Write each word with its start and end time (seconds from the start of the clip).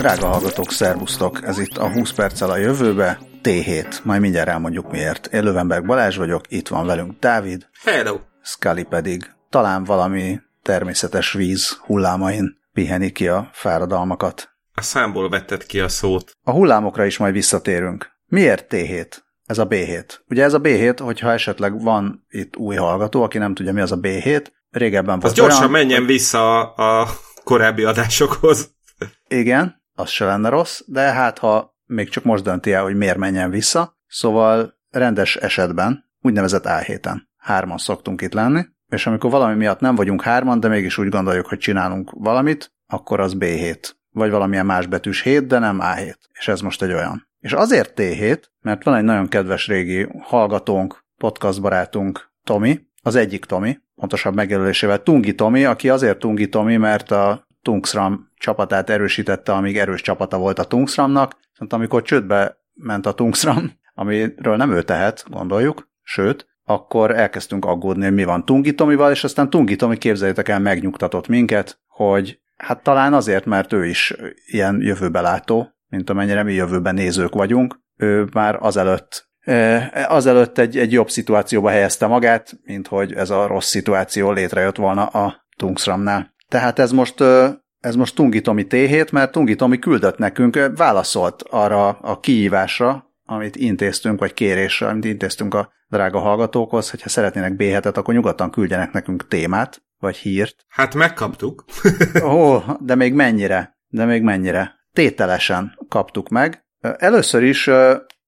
Drága 0.00 0.26
hallgatók, 0.26 0.70
szervusztok! 0.72 1.42
Ez 1.44 1.58
itt 1.58 1.76
a 1.76 1.92
20 1.92 2.12
perccel 2.12 2.50
a 2.50 2.56
jövőbe, 2.56 3.18
T7. 3.42 4.02
Majd 4.02 4.20
mindjárt 4.20 4.48
elmondjuk 4.48 4.90
miért. 4.90 5.26
Én 5.26 5.42
Lövenberg 5.42 5.86
Balázs 5.86 6.16
vagyok, 6.16 6.40
itt 6.48 6.68
van 6.68 6.86
velünk 6.86 7.18
Dávid. 7.18 7.68
Hello! 7.84 8.18
Scully 8.42 8.82
pedig 8.82 9.30
talán 9.50 9.84
valami 9.84 10.40
természetes 10.62 11.32
víz 11.32 11.78
hullámain 11.86 12.58
piheni 12.72 13.12
ki 13.12 13.28
a 13.28 13.48
fáradalmakat. 13.52 14.50
A 14.74 14.82
számból 14.82 15.28
vetted 15.28 15.66
ki 15.66 15.80
a 15.80 15.88
szót. 15.88 16.32
A 16.42 16.50
hullámokra 16.50 17.04
is 17.04 17.18
majd 17.18 17.32
visszatérünk. 17.32 18.10
Miért 18.26 18.66
T7? 18.70 19.16
Ez 19.46 19.58
a 19.58 19.66
B7. 19.66 20.04
Ugye 20.28 20.44
ez 20.44 20.54
a 20.54 20.60
B7, 20.60 20.98
hogyha 21.02 21.32
esetleg 21.32 21.82
van 21.82 22.26
itt 22.28 22.56
új 22.56 22.76
hallgató, 22.76 23.22
aki 23.22 23.38
nem 23.38 23.54
tudja 23.54 23.72
mi 23.72 23.80
az 23.80 23.92
a 23.92 23.98
B7, 23.98 24.46
régebben 24.70 25.18
volt 25.18 25.32
Az 25.32 25.38
gyorsan 25.38 25.58
olyan, 25.58 25.70
menjen 25.70 26.06
vissza 26.06 26.72
a 26.72 27.08
korábbi 27.44 27.84
adásokhoz. 27.84 28.70
Igen, 29.28 29.79
az 30.00 30.10
se 30.10 30.24
lenne 30.24 30.48
rossz, 30.48 30.80
de 30.86 31.00
hát 31.00 31.38
ha 31.38 31.76
még 31.86 32.08
csak 32.08 32.24
most 32.24 32.42
dönti 32.44 32.72
el, 32.72 32.82
hogy 32.82 32.96
miért 32.96 33.16
menjen 33.16 33.50
vissza, 33.50 33.98
szóval 34.06 34.78
rendes 34.90 35.36
esetben, 35.36 36.04
úgynevezett 36.20 36.64
A7-en, 36.66 37.16
hárman 37.36 37.78
szoktunk 37.78 38.20
itt 38.20 38.32
lenni, 38.32 38.64
és 38.88 39.06
amikor 39.06 39.30
valami 39.30 39.54
miatt 39.54 39.80
nem 39.80 39.94
vagyunk 39.94 40.22
hárman, 40.22 40.60
de 40.60 40.68
mégis 40.68 40.98
úgy 40.98 41.08
gondoljuk, 41.08 41.46
hogy 41.46 41.58
csinálunk 41.58 42.10
valamit, 42.10 42.72
akkor 42.86 43.20
az 43.20 43.36
B7, 43.38 43.90
vagy 44.10 44.30
valamilyen 44.30 44.66
más 44.66 44.86
betűs 44.86 45.22
7, 45.22 45.46
de 45.46 45.58
nem 45.58 45.78
A7, 45.82 46.14
és 46.38 46.48
ez 46.48 46.60
most 46.60 46.82
egy 46.82 46.92
olyan. 46.92 47.28
És 47.38 47.52
azért 47.52 47.92
T7, 47.96 48.42
mert 48.60 48.84
van 48.84 48.94
egy 48.94 49.04
nagyon 49.04 49.28
kedves 49.28 49.66
régi 49.66 50.08
hallgatónk, 50.20 51.04
podcast 51.16 51.60
barátunk, 51.60 52.32
Tomi, 52.44 52.80
az 53.02 53.14
egyik 53.14 53.44
Tomi, 53.44 53.78
pontosabb 53.94 54.34
megjelölésével 54.34 55.02
Tungi 55.02 55.34
Tomi, 55.34 55.64
aki 55.64 55.88
azért 55.88 56.18
Tungi 56.18 56.48
Tomi, 56.48 56.76
mert 56.76 57.10
a 57.10 57.46
Tungsram 57.62 58.28
csapatát 58.36 58.90
erősítette, 58.90 59.52
amíg 59.52 59.78
erős 59.78 60.00
csapata 60.00 60.38
volt 60.38 60.58
a 60.58 60.64
Tungsramnak, 60.64 61.36
viszont 61.50 61.72
amikor 61.72 62.02
csődbe 62.02 62.56
ment 62.74 63.06
a 63.06 63.12
Tungsram, 63.12 63.72
amiről 63.94 64.56
nem 64.56 64.72
ő 64.72 64.82
tehet, 64.82 65.24
gondoljuk, 65.28 65.88
sőt, 66.02 66.48
akkor 66.64 67.10
elkezdtünk 67.16 67.64
aggódni, 67.64 68.04
hogy 68.04 68.14
mi 68.14 68.24
van 68.24 68.44
Tungi 68.44 68.74
Tomival, 68.74 69.10
és 69.10 69.24
aztán 69.24 69.50
Tungi 69.50 69.76
Tomi, 69.76 69.96
képzeljétek 69.96 70.48
el, 70.48 70.58
megnyugtatott 70.58 71.28
minket, 71.28 71.80
hogy 71.86 72.40
hát 72.56 72.82
talán 72.82 73.14
azért, 73.14 73.44
mert 73.44 73.72
ő 73.72 73.86
is 73.86 74.14
ilyen 74.46 74.80
jövőbelátó, 74.80 75.68
mint 75.88 76.10
amennyire 76.10 76.42
mi 76.42 76.52
jövőben 76.52 76.94
nézők 76.94 77.34
vagyunk, 77.34 77.80
ő 77.96 78.28
már 78.32 78.56
azelőtt 78.60 79.28
azelőtt 80.08 80.58
egy, 80.58 80.78
egy 80.78 80.92
jobb 80.92 81.10
szituációba 81.10 81.70
helyezte 81.70 82.06
magát, 82.06 82.58
mint 82.62 82.86
hogy 82.86 83.12
ez 83.12 83.30
a 83.30 83.46
rossz 83.46 83.68
szituáció 83.68 84.32
létrejött 84.32 84.76
volna 84.76 85.06
a 85.06 85.46
Tungsramnál. 85.56 86.34
Tehát 86.50 86.78
ez 86.78 86.92
most, 86.92 87.20
ez 87.80 87.94
most 87.94 88.14
Tungi 88.14 88.40
Tomi 88.40 88.66
T7, 88.68 89.12
mert 89.12 89.32
Tungi 89.32 89.54
Tomi 89.54 89.78
küldött 89.78 90.18
nekünk, 90.18 90.70
válaszolt 90.76 91.42
arra 91.50 91.88
a 91.88 92.20
kihívásra, 92.20 93.04
amit 93.24 93.56
intéztünk, 93.56 94.20
vagy 94.20 94.34
kérésre, 94.34 94.86
amit 94.86 95.04
intéztünk 95.04 95.54
a 95.54 95.72
drága 95.88 96.18
hallgatókhoz, 96.18 96.90
hogyha 96.90 97.08
szeretnének 97.08 97.52
B7-et, 97.56 97.96
akkor 97.96 98.14
nyugodtan 98.14 98.50
küldjenek 98.50 98.92
nekünk 98.92 99.28
témát, 99.28 99.82
vagy 99.98 100.16
hírt. 100.16 100.64
Hát 100.68 100.94
megkaptuk. 100.94 101.64
Ó, 102.34 102.58
de 102.80 102.94
még 102.94 103.14
mennyire? 103.14 103.78
De 103.88 104.04
még 104.04 104.22
mennyire? 104.22 104.74
Tételesen 104.92 105.78
kaptuk 105.88 106.28
meg. 106.28 106.64
Először 106.80 107.42
is 107.42 107.70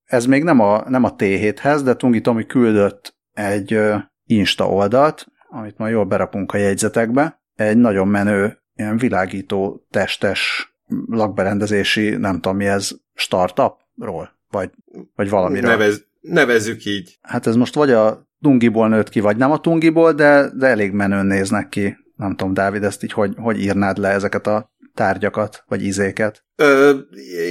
ez 0.04 0.26
még 0.26 0.42
nem 0.42 0.60
a, 0.60 0.88
nem 0.88 1.04
a 1.04 1.14
T7-hez, 1.14 1.80
de 1.84 1.94
Tungi 1.94 2.20
Tomi 2.20 2.46
küldött 2.46 3.16
egy 3.32 3.80
Insta 4.24 4.68
oldalt, 4.68 5.26
amit 5.48 5.78
majd 5.78 5.92
jól 5.92 6.04
berakunk 6.04 6.52
a 6.52 6.58
jegyzetekbe. 6.58 7.41
Egy 7.54 7.76
nagyon 7.76 8.08
menő, 8.08 8.62
ilyen 8.74 8.96
világító, 8.96 9.86
testes 9.90 10.72
lakberendezési, 11.06 12.10
nem 12.10 12.34
tudom 12.34 12.56
mi 12.56 12.66
ez, 12.66 12.90
startupról, 13.14 14.38
vagy, 14.50 14.70
vagy 15.14 15.30
valamiről. 15.30 15.70
Nevez, 15.70 16.06
nevezzük 16.20 16.84
így. 16.84 17.18
Hát 17.20 17.46
ez 17.46 17.56
most 17.56 17.74
vagy 17.74 17.90
a 17.90 18.30
Tungiból 18.40 18.88
nőtt 18.88 19.08
ki, 19.08 19.20
vagy 19.20 19.36
nem 19.36 19.50
a 19.50 19.60
Tungiból, 19.60 20.12
de, 20.12 20.50
de 20.54 20.66
elég 20.66 20.92
menőn 20.92 21.26
néznek 21.26 21.68
ki. 21.68 21.96
Nem 22.16 22.36
tudom, 22.36 22.54
Dávid, 22.54 22.84
ezt 22.84 23.02
így 23.02 23.12
hogy, 23.12 23.34
hogy 23.36 23.60
írnád 23.60 23.98
le 23.98 24.08
ezeket 24.08 24.46
a 24.46 24.70
tárgyakat, 24.94 25.64
vagy 25.66 25.82
izéket? 25.82 26.44
Ö, 26.56 26.98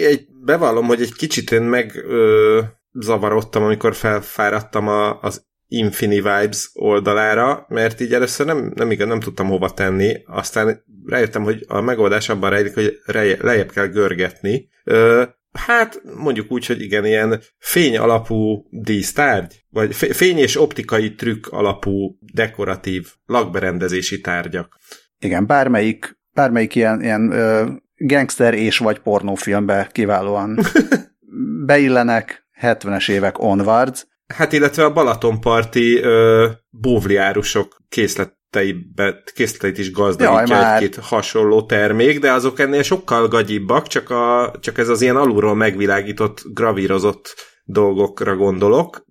egy, 0.06 0.28
bevallom, 0.46 0.86
hogy 0.86 1.02
egy 1.02 1.14
kicsit 1.14 1.52
én 1.52 1.62
meg 1.62 1.96
ö, 1.96 2.59
zavarodtam, 2.94 3.64
amikor 3.64 3.96
felfáradtam 3.96 4.88
a, 4.88 5.22
az 5.22 5.46
Infini 5.74 6.16
Vibes 6.16 6.70
oldalára, 6.74 7.66
mert 7.70 8.02
így 8.02 8.14
először 8.14 8.46
nem, 8.46 8.72
nem 8.76 8.92
igaz, 8.92 9.08
nem 9.08 9.20
tudtam 9.20 9.48
hova 9.48 9.70
tenni, 9.74 10.24
aztán 10.26 10.84
rájöttem, 11.06 11.44
hogy 11.44 11.66
a 11.68 11.82
megoldás 11.82 12.30
abban 12.30 12.50
rejlik, 12.50 12.74
hogy 12.74 13.00
lejjebb 13.42 13.72
kell 13.72 13.88
görgetni. 13.88 14.70
Ö, 14.84 15.24
hát 15.52 16.02
mondjuk 16.16 16.52
úgy, 16.52 16.66
hogy 16.66 16.81
igen, 16.81 17.06
ilyen 17.06 17.42
fény 17.58 17.98
alapú 17.98 18.66
dísztárgy, 18.70 19.66
vagy 19.70 19.96
fé- 19.96 20.16
fény 20.16 20.38
és 20.38 20.62
optikai 20.62 21.16
trükk 21.16 21.48
alapú 21.48 22.18
dekoratív 22.34 23.08
lakberendezési 23.26 24.22
tárgyak. 24.22 24.78
Igen, 25.20 25.46
bármelyik, 25.46 26.18
bármelyik 26.34 26.76
ilyen, 26.76 27.02
ilyen 27.02 27.31
ö, 27.31 27.66
gangster 27.96 28.54
és 28.54 28.78
vagy 28.78 29.00
pornófilmbe 29.00 29.90
kiválóan 29.92 30.60
beillenek 31.66 32.48
70-es 32.62 33.10
évek 33.10 33.40
onwards. 33.40 34.10
Hát 34.36 34.53
illetve 34.53 34.86
a 34.86 34.94
Balatonparti 34.94 35.97
ö, 35.97 36.47
bóvliárusok 36.69 37.78
készleteibe, 37.90 39.24
készleteit 39.34 39.78
is 39.78 39.92
gazdagítja 39.92 40.58
Jaj, 40.58 40.74
egy-két 40.74 40.96
hasonló 40.96 41.66
termék, 41.66 42.19
de 42.19 42.31
azok 42.31 42.59
ennél 42.59 42.84
sokkal 42.84 43.28
gagyibbak, 43.28 43.88
csak, 43.88 44.09
a, 44.09 44.53
csak 44.59 44.78
ez 44.78 44.90
az 44.90 45.02
ilyen 45.02 45.16
alulról 45.16 45.56
megvilágított, 45.56 46.42
gravírozott 46.53 47.36
dolgokra 47.64 48.36
gondolok, 48.36 49.06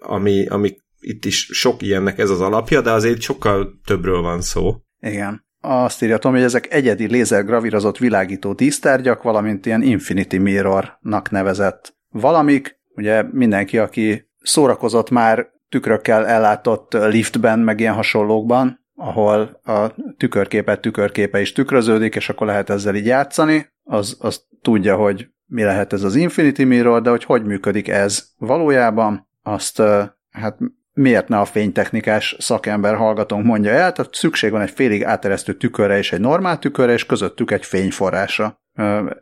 ami, 0.00 0.46
ami 0.46 0.76
itt 1.00 1.24
is 1.24 1.48
sok 1.50 1.82
ilyennek 1.82 2.18
ez 2.18 2.30
az 2.30 2.40
alapja, 2.40 2.80
de 2.80 2.90
azért 2.90 3.20
sokkal 3.20 3.80
többről 3.84 4.22
van 4.22 4.40
szó. 4.40 4.74
Igen. 5.00 5.44
Azt 5.60 6.02
írja 6.02 6.18
Tomi, 6.18 6.36
hogy 6.36 6.44
ezek 6.44 6.72
egyedi 6.72 7.06
lézergravírozott 7.06 7.98
világító 7.98 8.52
dísztárgyak, 8.52 9.22
valamint 9.22 9.66
ilyen 9.66 9.82
Infinity 9.82 10.36
Mirrornak 10.36 11.30
nevezett 11.30 11.96
valamik. 12.08 12.82
Ugye 12.96 13.22
mindenki, 13.22 13.78
aki 13.78 14.30
szórakozott 14.40 15.10
már 15.10 15.52
tükrökkel 15.68 16.26
ellátott 16.26 16.92
liftben, 16.92 17.58
meg 17.58 17.80
ilyen 17.80 17.94
hasonlókban, 17.94 18.84
ahol 18.96 19.60
a 19.64 19.94
tükörképet 20.16 20.80
tükörképe 20.80 21.40
is 21.40 21.52
tükröződik, 21.52 22.14
és 22.14 22.28
akkor 22.28 22.46
lehet 22.46 22.70
ezzel 22.70 22.94
így 22.94 23.06
játszani, 23.06 23.72
az, 23.84 24.16
az 24.20 24.46
tudja, 24.62 24.96
hogy 24.96 25.28
mi 25.46 25.62
lehet 25.62 25.92
ez 25.92 26.02
az 26.02 26.14
Infinity 26.14 26.62
Mirror, 26.62 27.02
de 27.02 27.10
hogy 27.10 27.24
hogy 27.24 27.44
működik 27.44 27.88
ez 27.88 28.28
valójában, 28.38 29.28
azt 29.42 29.82
hát 30.30 30.58
miért 30.92 31.28
ne 31.28 31.38
a 31.38 31.44
fénytechnikás 31.44 32.36
szakember 32.38 32.94
hallgatónk 32.94 33.44
mondja 33.44 33.70
el, 33.70 33.92
tehát 33.92 34.14
szükség 34.14 34.50
van 34.50 34.60
egy 34.60 34.70
félig 34.70 35.04
áteresztő 35.04 35.52
tükörre 35.52 35.98
és 35.98 36.12
egy 36.12 36.20
normál 36.20 36.58
tükörre, 36.58 36.92
és 36.92 37.06
közöttük 37.06 37.50
egy 37.50 37.64
fényforrásra. 37.64 38.62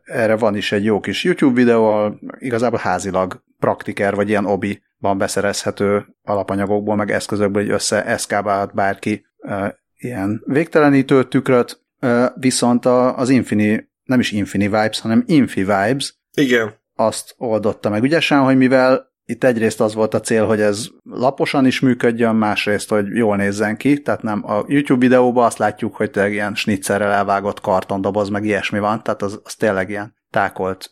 Erre 0.05 0.37
van 0.37 0.57
is 0.57 0.73
egy 0.73 0.85
jó 0.85 1.01
kis 1.01 1.25
YouTube 1.25 1.55
videó, 1.55 1.85
ahol 1.85 2.19
igazából 2.39 2.79
házilag 2.79 3.43
praktiker 3.59 4.15
vagy 4.15 4.29
ilyen 4.29 4.47
obi-ban 4.47 5.19
beszerezhető 5.19 6.07
alapanyagokból, 6.23 6.97
meg 6.97 7.11
eszközökből, 7.11 7.62
hogy 7.62 7.73
összeeszkábálhat 7.73 8.75
bárki 8.75 9.27
ilyen 9.97 10.43
végtelenítő 10.47 11.25
tükröt, 11.25 11.83
viszont 12.35 12.87
az 12.87 13.29
Infini, 13.29 13.91
nem 14.05 14.21
is 14.21 14.33
Infini 14.33 14.65
Vibes, 14.65 15.01
hanem 15.01 15.25
Infi 15.27 15.61
Vibes, 15.61 16.15
Igen, 16.35 16.75
azt 16.95 17.35
oldotta 17.39 17.91
meg 17.91 18.03
ügyesen, 18.03 18.39
hogy 18.39 18.57
mivel 18.57 19.12
itt 19.32 19.44
egyrészt 19.44 19.81
az 19.81 19.94
volt 19.94 20.14
a 20.14 20.20
cél, 20.20 20.46
hogy 20.46 20.61
ez 20.61 20.87
laposan 21.02 21.67
is 21.67 21.81
működjön, 21.81 22.34
másrészt, 22.34 22.88
hogy 22.88 23.06
jól 23.17 23.37
nézzen 23.37 23.76
ki, 23.76 24.02
tehát 24.02 24.23
nem 24.23 24.50
a 24.50 24.64
YouTube 24.67 25.00
videóban 25.00 25.44
azt 25.44 25.58
látjuk, 25.58 25.96
hogy 25.96 26.11
tényleg 26.11 26.32
ilyen 26.32 26.55
snitzerrel 26.55 27.12
elvágott 27.12 27.61
kartondoboz, 27.61 28.29
meg 28.29 28.44
ilyesmi 28.44 28.79
van, 28.79 29.02
tehát 29.02 29.23
az, 29.23 29.40
az 29.44 29.55
tényleg 29.55 29.90
ilyen 29.90 30.14
tákolt 30.31 30.90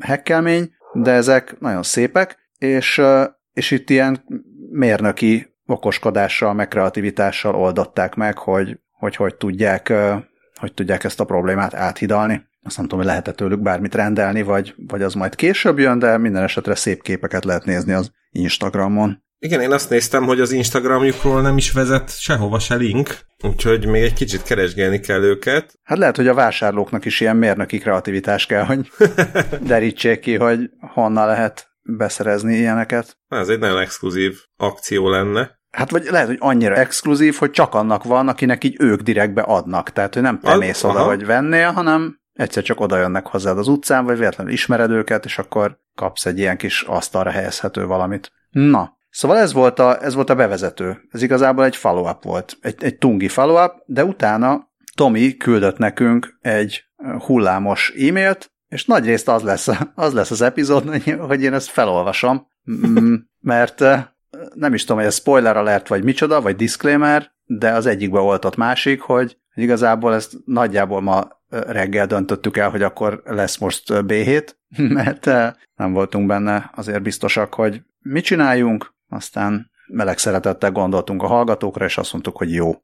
hekkelmény, 0.00 0.70
de 0.92 1.10
ezek 1.10 1.56
nagyon 1.60 1.82
szépek, 1.82 2.38
és, 2.58 2.98
ö, 2.98 3.24
és 3.52 3.70
itt 3.70 3.90
ilyen 3.90 4.24
mérnöki 4.70 5.54
okoskodással, 5.66 6.54
meg 6.54 6.68
kreativitással 6.68 7.54
oldották 7.54 8.14
meg, 8.14 8.38
hogy 8.38 8.78
hogy, 8.92 9.16
hogy 9.16 9.34
tudják 9.34 9.88
ö, 9.88 10.14
hogy 10.60 10.74
tudják 10.74 11.04
ezt 11.04 11.20
a 11.20 11.24
problémát 11.24 11.74
áthidalni. 11.74 12.48
Azt 12.62 12.76
nem 12.76 12.86
tudom, 12.86 12.98
hogy 12.98 13.08
lehet 13.08 13.34
tőlük 13.36 13.60
bármit 13.60 13.94
rendelni, 13.94 14.42
vagy, 14.42 14.74
vagy 14.76 15.02
az 15.02 15.14
majd 15.14 15.34
később 15.34 15.78
jön, 15.78 15.98
de 15.98 16.18
minden 16.18 16.42
esetre 16.42 16.74
szép 16.74 17.02
képeket 17.02 17.44
lehet 17.44 17.64
nézni 17.64 17.92
az 17.92 18.10
Instagramon. 18.30 19.22
Igen, 19.38 19.60
én 19.60 19.72
azt 19.72 19.90
néztem, 19.90 20.24
hogy 20.24 20.40
az 20.40 20.52
Instagramjukról 20.52 21.40
nem 21.42 21.56
is 21.56 21.72
vezet 21.72 22.20
sehova 22.20 22.58
se 22.58 22.74
link, 22.74 23.18
úgyhogy 23.42 23.86
még 23.86 24.02
egy 24.02 24.12
kicsit 24.12 24.42
keresgélni 24.42 25.00
kell 25.00 25.22
őket. 25.22 25.74
Hát 25.82 25.98
lehet, 25.98 26.16
hogy 26.16 26.28
a 26.28 26.34
vásárlóknak 26.34 27.04
is 27.04 27.20
ilyen 27.20 27.36
mérnöki 27.36 27.78
kreativitás 27.78 28.46
kell, 28.46 28.64
hogy 28.64 28.90
derítsék 29.66 30.20
ki, 30.20 30.36
hogy 30.36 30.70
honnan 30.80 31.26
lehet 31.26 31.68
beszerezni 31.82 32.56
ilyeneket. 32.56 33.18
Ez 33.28 33.48
egy 33.48 33.58
nagyon 33.58 33.78
exkluzív 33.78 34.38
akció 34.56 35.08
lenne. 35.08 35.58
Hát 35.70 35.90
vagy 35.90 36.04
lehet, 36.10 36.26
hogy 36.26 36.38
annyira 36.40 36.74
exkluzív, 36.74 37.34
hogy 37.34 37.50
csak 37.50 37.74
annak 37.74 38.04
van, 38.04 38.28
akinek 38.28 38.64
így 38.64 38.76
ők 38.78 39.00
direktbe 39.00 39.42
adnak. 39.42 39.90
Tehát, 39.92 40.14
hogy 40.14 40.22
nem 40.22 40.40
te 40.40 40.50
Az- 40.50 40.58
mész 40.58 40.84
oda, 40.84 40.98
aha. 40.98 41.08
hogy 41.08 41.26
vennél, 41.26 41.70
hanem 41.70 42.19
egyszer 42.32 42.62
csak 42.62 42.80
oda 42.80 42.96
jönnek 42.96 43.26
hozzád 43.26 43.58
az 43.58 43.68
utcán, 43.68 44.04
vagy 44.04 44.18
véletlenül 44.18 44.52
ismered 44.52 44.90
őket, 44.90 45.24
és 45.24 45.38
akkor 45.38 45.78
kapsz 45.94 46.26
egy 46.26 46.38
ilyen 46.38 46.56
kis 46.56 46.82
asztalra 46.82 47.30
helyezhető 47.30 47.86
valamit. 47.86 48.32
Na, 48.50 48.98
Szóval 49.10 49.36
ez 49.36 49.52
volt 49.52 49.78
a, 49.78 50.02
ez 50.02 50.14
volt 50.14 50.30
a 50.30 50.34
bevezető. 50.34 51.08
Ez 51.10 51.22
igazából 51.22 51.64
egy 51.64 51.76
follow-up 51.76 52.22
volt, 52.22 52.56
egy, 52.60 52.84
egy 52.84 52.98
tungi 52.98 53.28
follow-up, 53.28 53.72
de 53.86 54.04
utána 54.04 54.68
Tomi 54.94 55.36
küldött 55.36 55.78
nekünk 55.78 56.38
egy 56.40 56.84
hullámos 57.18 57.92
e-mailt, 57.96 58.52
és 58.68 58.84
nagy 58.84 59.04
részt 59.04 59.28
az 59.28 59.42
lesz, 59.42 59.68
az 59.94 60.12
lesz 60.12 60.30
az 60.30 60.42
epizód, 60.42 61.02
hogy 61.18 61.42
én 61.42 61.52
ezt 61.52 61.68
felolvasom, 61.68 62.46
mert 63.40 63.84
nem 64.54 64.74
is 64.74 64.80
tudom, 64.80 64.96
hogy 64.96 65.06
ez 65.06 65.14
spoiler 65.14 65.56
alert, 65.56 65.88
vagy 65.88 66.04
micsoda, 66.04 66.40
vagy 66.40 66.56
disclaimer, 66.56 67.30
de 67.44 67.72
az 67.72 67.86
egyikbe 67.86 68.18
oltott 68.18 68.56
másik, 68.56 69.00
hogy 69.00 69.38
igazából 69.54 70.14
ezt 70.14 70.32
nagyjából 70.44 71.00
ma 71.00 71.39
reggel 71.50 72.06
döntöttük 72.06 72.56
el, 72.56 72.70
hogy 72.70 72.82
akkor 72.82 73.22
lesz 73.24 73.56
most 73.56 73.82
B7, 73.88 74.48
mert 74.98 75.24
nem 75.74 75.92
voltunk 75.92 76.26
benne 76.26 76.70
azért 76.74 77.02
biztosak, 77.02 77.54
hogy 77.54 77.82
mit 77.98 78.24
csináljunk, 78.24 78.94
aztán 79.08 79.70
meleg 79.86 80.18
szeretettel 80.18 80.70
gondoltunk 80.72 81.22
a 81.22 81.26
hallgatókra, 81.26 81.84
és 81.84 81.98
azt 81.98 82.12
mondtuk, 82.12 82.36
hogy 82.36 82.52
jó. 82.52 82.74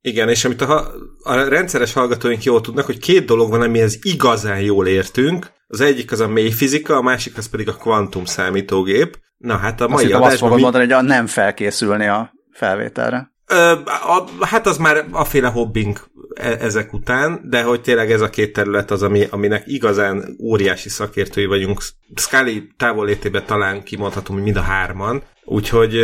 Igen, 0.00 0.28
és 0.28 0.44
amit 0.44 0.60
a, 0.60 0.92
a 1.22 1.34
rendszeres 1.34 1.92
hallgatóink 1.92 2.42
jól 2.42 2.60
tudnak, 2.60 2.86
hogy 2.86 2.98
két 2.98 3.24
dolog 3.24 3.50
van, 3.50 3.62
amihez 3.62 3.98
igazán 4.02 4.60
jól 4.60 4.86
értünk. 4.86 5.50
Az 5.66 5.80
egyik 5.80 6.12
az 6.12 6.20
a 6.20 6.28
mély 6.28 6.50
fizika, 6.50 6.96
a 6.96 7.02
másik 7.02 7.36
az 7.36 7.48
pedig 7.48 7.68
a 7.68 7.76
kvantum 7.76 8.24
számítógép. 8.24 9.18
Na 9.36 9.56
hát 9.56 9.80
a 9.80 9.88
mai 9.88 10.04
azt 10.04 10.04
adásban... 10.04 10.30
Azt 10.30 10.38
fogod 10.38 10.56
mi... 10.56 10.62
mondani, 10.62 10.84
hogy 10.84 10.92
a 10.92 11.02
nem 11.02 11.26
felkészülni 11.26 12.06
a 12.06 12.32
felvételre. 12.52 13.32
Ö, 13.46 13.70
a, 13.84 14.44
hát 14.44 14.66
az 14.66 14.76
már 14.76 15.06
aféle 15.10 15.48
hobbink 15.48 16.10
e, 16.36 16.56
ezek 16.60 16.92
után, 16.92 17.40
de 17.44 17.62
hogy 17.62 17.80
tényleg 17.80 18.10
ez 18.10 18.20
a 18.20 18.30
két 18.30 18.52
terület 18.52 18.90
az, 18.90 19.02
ami, 19.02 19.26
aminek 19.30 19.62
igazán 19.66 20.36
óriási 20.42 20.88
szakértői 20.88 21.46
vagyunk. 21.46 21.80
Scully 22.14 22.68
távollétében 22.76 23.46
talán 23.46 23.82
kimondhatom, 23.82 24.34
hogy 24.34 24.44
mind 24.44 24.56
a 24.56 24.60
hárman, 24.60 25.22
úgyhogy 25.44 25.98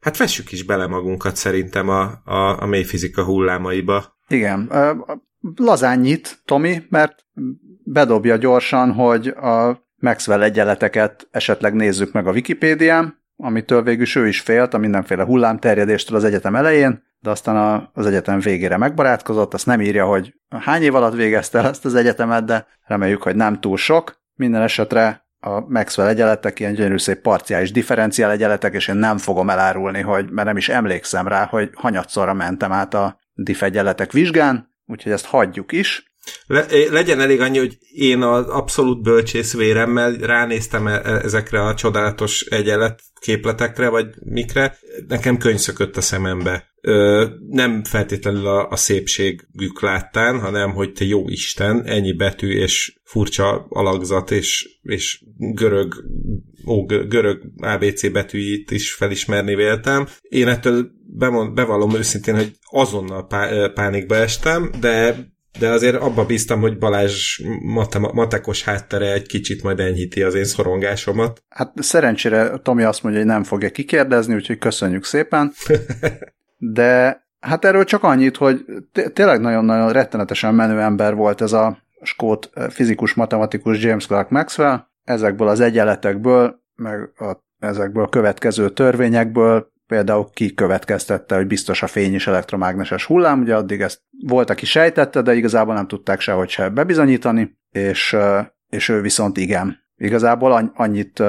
hát 0.00 0.16
vessük 0.16 0.52
is 0.52 0.62
bele 0.62 0.86
magunkat 0.86 1.36
szerintem 1.36 1.88
a, 1.88 2.22
a, 2.24 2.62
a 2.62 2.66
mélyfizika 2.66 3.24
hullámaiba. 3.24 4.16
Igen, 4.28 4.72
lazányit, 5.56 6.42
Tomi, 6.44 6.82
mert 6.88 7.26
bedobja 7.84 8.36
gyorsan, 8.36 8.92
hogy 8.92 9.28
a 9.28 9.86
Maxwell 9.96 10.42
egyenleteket 10.42 11.28
esetleg 11.30 11.74
nézzük 11.74 12.12
meg 12.12 12.26
a 12.26 12.32
Wikipédián, 12.32 13.22
amitől 13.36 13.82
végül 13.82 14.06
ő 14.14 14.26
is 14.26 14.40
félt 14.40 14.74
a 14.74 14.78
mindenféle 14.78 15.24
hullámterjedéstől 15.24 16.16
az 16.16 16.24
egyetem 16.24 16.54
elején, 16.54 17.02
de 17.28 17.34
aztán 17.34 17.56
a, 17.56 17.90
az 17.94 18.06
egyetem 18.06 18.40
végére 18.40 18.76
megbarátkozott, 18.76 19.54
azt 19.54 19.66
nem 19.66 19.80
írja, 19.80 20.06
hogy 20.06 20.34
hány 20.58 20.82
év 20.82 20.94
alatt 20.94 21.14
végezte 21.14 21.64
ezt 21.64 21.84
az 21.84 21.94
egyetemet, 21.94 22.44
de 22.44 22.66
reméljük, 22.84 23.22
hogy 23.22 23.36
nem 23.36 23.60
túl 23.60 23.76
sok. 23.76 24.20
Minden 24.34 24.62
esetre 24.62 25.26
a 25.40 25.60
Maxwell 25.60 26.08
egyenletek 26.08 26.60
ilyen 26.60 26.74
gyönyörű 26.74 26.98
szép 26.98 27.20
parciális 27.20 27.72
differenciál 27.72 28.30
egyenletek, 28.30 28.74
és 28.74 28.88
én 28.88 28.96
nem 28.96 29.18
fogom 29.18 29.50
elárulni, 29.50 30.00
hogy, 30.00 30.30
mert 30.30 30.46
nem 30.46 30.56
is 30.56 30.68
emlékszem 30.68 31.28
rá, 31.28 31.44
hogy 31.44 31.70
hanyatszorra 31.74 32.34
mentem 32.34 32.72
át 32.72 32.94
a 32.94 33.18
diff 33.34 33.62
egyenletek 33.62 34.12
vizsgán, 34.12 34.74
úgyhogy 34.86 35.12
ezt 35.12 35.26
hagyjuk 35.26 35.72
is. 35.72 36.08
Le, 36.46 36.66
legyen 36.90 37.20
elég 37.20 37.40
annyi, 37.40 37.58
hogy 37.58 37.78
én 37.92 38.22
az 38.22 38.46
abszolút 38.48 39.02
bölcsész 39.02 39.54
véremmel 39.54 40.12
ránéztem 40.12 40.86
e, 40.86 40.92
e, 40.92 41.10
ezekre 41.10 41.60
a 41.60 41.74
csodálatos 41.74 42.40
egyenlet 42.40 43.00
képletekre, 43.20 43.88
vagy 43.88 44.06
mikre, 44.24 44.78
nekem 45.08 45.38
könyv 45.38 45.58
szökött 45.58 45.96
a 45.96 46.00
szemembe. 46.00 46.66
Ö, 46.80 47.26
nem 47.48 47.84
feltétlenül 47.84 48.46
a, 48.46 48.68
a 48.68 48.76
szépségük 48.76 49.80
láttán, 49.80 50.40
hanem 50.40 50.72
hogy 50.72 50.92
te 50.92 51.04
jó 51.04 51.28
Isten, 51.28 51.84
ennyi 51.84 52.12
betű 52.12 52.50
és 52.50 52.98
furcsa 53.04 53.66
alakzat 53.68 54.30
és, 54.30 54.78
és 54.82 55.24
görög, 55.36 55.94
ó, 56.66 56.84
görög 56.86 57.42
ABC 57.56 58.12
betűit 58.12 58.70
is 58.70 58.92
felismerni 58.92 59.54
véltem. 59.54 60.06
Én 60.22 60.48
ettől 60.48 60.90
bemond, 61.06 61.54
bevallom 61.54 61.94
őszintén, 61.94 62.34
hogy 62.34 62.52
azonnal 62.70 63.26
pá, 63.26 63.68
pánikba 63.74 64.16
estem, 64.16 64.70
de 64.80 65.26
de 65.58 65.68
azért 65.68 65.96
abba 65.96 66.24
bíztam, 66.24 66.60
hogy 66.60 66.78
Balázs 66.78 67.40
mate- 67.62 68.12
matekos 68.12 68.64
háttere 68.64 69.12
egy 69.12 69.26
kicsit 69.26 69.62
majd 69.62 69.80
enyhíti 69.80 70.22
az 70.22 70.34
én 70.34 70.44
szorongásomat. 70.44 71.42
Hát 71.48 71.72
szerencsére 71.76 72.58
Tomi 72.62 72.82
azt 72.82 73.02
mondja, 73.02 73.20
hogy 73.20 73.30
nem 73.30 73.44
fogja 73.44 73.70
kikérdezni, 73.70 74.34
úgyhogy 74.34 74.58
köszönjük 74.58 75.04
szépen. 75.04 75.52
De 76.58 77.22
hát 77.40 77.64
erről 77.64 77.84
csak 77.84 78.02
annyit, 78.02 78.36
hogy 78.36 78.64
tényleg 79.12 79.40
nagyon-nagyon 79.40 79.92
rettenetesen 79.92 80.54
menő 80.54 80.80
ember 80.80 81.14
volt 81.14 81.40
ez 81.40 81.52
a 81.52 81.78
skót 82.02 82.50
fizikus, 82.68 83.14
matematikus 83.14 83.82
James 83.82 84.06
Clerk 84.06 84.30
Maxwell. 84.30 84.86
Ezekből 85.04 85.48
az 85.48 85.60
egyenletekből, 85.60 86.62
meg 86.74 87.10
a, 87.16 87.32
ezekből 87.58 88.04
a 88.04 88.08
következő 88.08 88.70
törvényekből 88.70 89.72
például 89.86 90.30
kikövetkeztette, 90.34 91.36
hogy 91.36 91.46
biztos 91.46 91.82
a 91.82 91.86
fény 91.86 92.14
is 92.14 92.26
elektromágneses 92.26 93.04
hullám, 93.04 93.40
ugye 93.40 93.56
addig 93.56 93.80
ezt 93.80 94.00
volt, 94.26 94.50
aki 94.50 94.66
sejtette, 94.66 95.22
de 95.22 95.34
igazából 95.34 95.74
nem 95.74 95.86
tudták 95.86 96.20
sehogy 96.20 96.48
se 96.48 96.68
bebizonyítani, 96.68 97.58
és, 97.70 98.16
és 98.68 98.88
ő 98.88 99.00
viszont 99.00 99.36
igen. 99.36 99.76
Igazából 99.96 100.72
annyit 100.74 101.22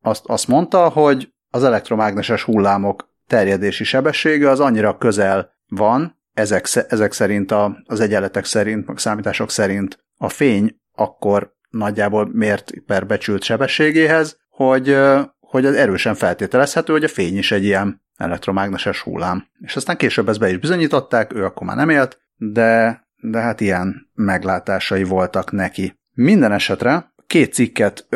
azt, 0.00 0.24
azt 0.26 0.48
mondta, 0.48 0.88
hogy 0.88 1.32
az 1.50 1.64
elektromágneses 1.64 2.42
hullámok 2.42 3.13
terjedési 3.26 3.84
sebessége 3.84 4.50
az 4.50 4.60
annyira 4.60 4.98
közel 4.98 5.50
van, 5.68 6.22
ezek, 6.32 6.66
ezek 6.88 7.12
szerint, 7.12 7.50
a, 7.50 7.82
az 7.84 8.00
egyenletek 8.00 8.44
szerint, 8.44 8.86
meg 8.86 8.98
számítások 8.98 9.50
szerint 9.50 10.04
a 10.16 10.28
fény 10.28 10.76
akkor 10.92 11.52
nagyjából 11.70 12.28
mért 12.32 12.72
per 12.86 13.06
becsült 13.06 13.42
sebességéhez, 13.42 14.38
hogy, 14.48 14.96
hogy 15.40 15.66
az 15.66 15.74
erősen 15.74 16.14
feltételezhető, 16.14 16.92
hogy 16.92 17.04
a 17.04 17.08
fény 17.08 17.38
is 17.38 17.52
egy 17.52 17.64
ilyen 17.64 18.02
elektromágneses 18.16 19.00
hullám. 19.00 19.46
És 19.58 19.76
aztán 19.76 19.96
később 19.96 20.28
ezt 20.28 20.38
be 20.38 20.50
is 20.50 20.58
bizonyították, 20.58 21.34
ő 21.34 21.44
akkor 21.44 21.66
már 21.66 21.76
nem 21.76 21.88
élt, 21.88 22.18
de, 22.36 23.02
de 23.16 23.38
hát 23.38 23.60
ilyen 23.60 24.10
meglátásai 24.14 25.04
voltak 25.04 25.52
neki. 25.52 25.98
Minden 26.12 26.52
esetre 26.52 27.12
két 27.26 27.52
cikket, 27.52 28.08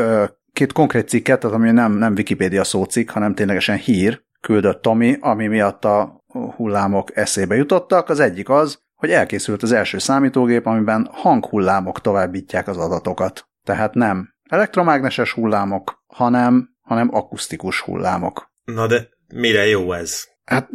két 0.52 0.72
konkrét 0.72 1.08
cikket, 1.08 1.40
tehát 1.40 1.56
ami 1.56 1.70
nem, 1.70 1.92
nem 1.92 2.12
Wikipédia 2.12 2.64
szócikk, 2.64 3.10
hanem 3.10 3.34
ténylegesen 3.34 3.76
hír, 3.76 4.26
küldött 4.40 4.82
Tomi, 4.82 5.16
ami 5.20 5.46
miatt 5.46 5.84
a 5.84 6.24
hullámok 6.56 7.16
eszébe 7.16 7.54
jutottak. 7.54 8.08
Az 8.08 8.20
egyik 8.20 8.48
az, 8.48 8.78
hogy 8.94 9.10
elkészült 9.10 9.62
az 9.62 9.72
első 9.72 9.98
számítógép, 9.98 10.66
amiben 10.66 11.08
hanghullámok 11.12 12.00
továbbítják 12.00 12.68
az 12.68 12.76
adatokat. 12.76 13.48
Tehát 13.64 13.94
nem 13.94 14.34
elektromágneses 14.48 15.32
hullámok, 15.32 16.02
hanem, 16.06 16.68
hanem 16.80 17.14
akusztikus 17.14 17.80
hullámok. 17.80 18.52
Na 18.64 18.86
de 18.86 19.08
mire 19.34 19.66
jó 19.66 19.92
ez? 19.92 20.24
Hát 20.44 20.68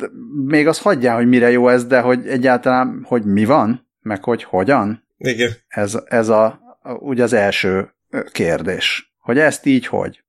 még 0.46 0.68
az 0.68 0.80
hagyjál, 0.80 1.16
hogy 1.16 1.28
mire 1.28 1.52
jó 1.52 1.68
ez, 1.68 1.86
de 1.86 2.00
hogy 2.00 2.28
egyáltalán, 2.28 3.04
hogy 3.08 3.26
mi 3.26 3.46
van, 3.46 3.90
meg 4.00 4.24
hogy 4.24 4.44
hogyan. 4.44 5.08
Igen. 5.18 5.52
Ez, 5.68 6.00
ez 6.06 6.30
a, 6.30 6.60
ugye 7.00 7.24
az 7.24 7.34
első 7.34 7.96
kérdés. 8.32 9.13
Hogy 9.24 9.40
ezt 9.40 9.66
így 9.66 9.88
hogy? 9.88 10.24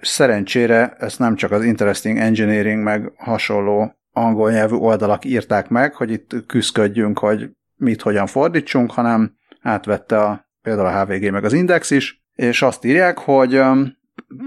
Szerencsére 0.00 0.96
ezt 0.98 1.18
nem 1.18 1.34
csak 1.34 1.50
az 1.50 1.64
Interesting 1.64 2.18
Engineering 2.18 2.82
meg 2.82 3.12
hasonló 3.16 3.94
angol 4.12 4.50
nyelvű 4.50 4.74
oldalak 4.74 5.24
írták 5.24 5.68
meg, 5.68 5.94
hogy 5.94 6.10
itt 6.10 6.46
küzdködjünk, 6.46 7.18
hogy 7.18 7.50
mit 7.76 8.02
hogyan 8.02 8.26
fordítsunk, 8.26 8.90
hanem 8.90 9.34
átvette 9.60 10.18
a, 10.18 10.48
például 10.62 10.86
a 10.86 11.04
HVG 11.04 11.30
meg 11.30 11.44
az 11.44 11.52
Index 11.52 11.90
is, 11.90 12.24
és 12.34 12.62
azt 12.62 12.84
írják, 12.84 13.18
hogy 13.18 13.60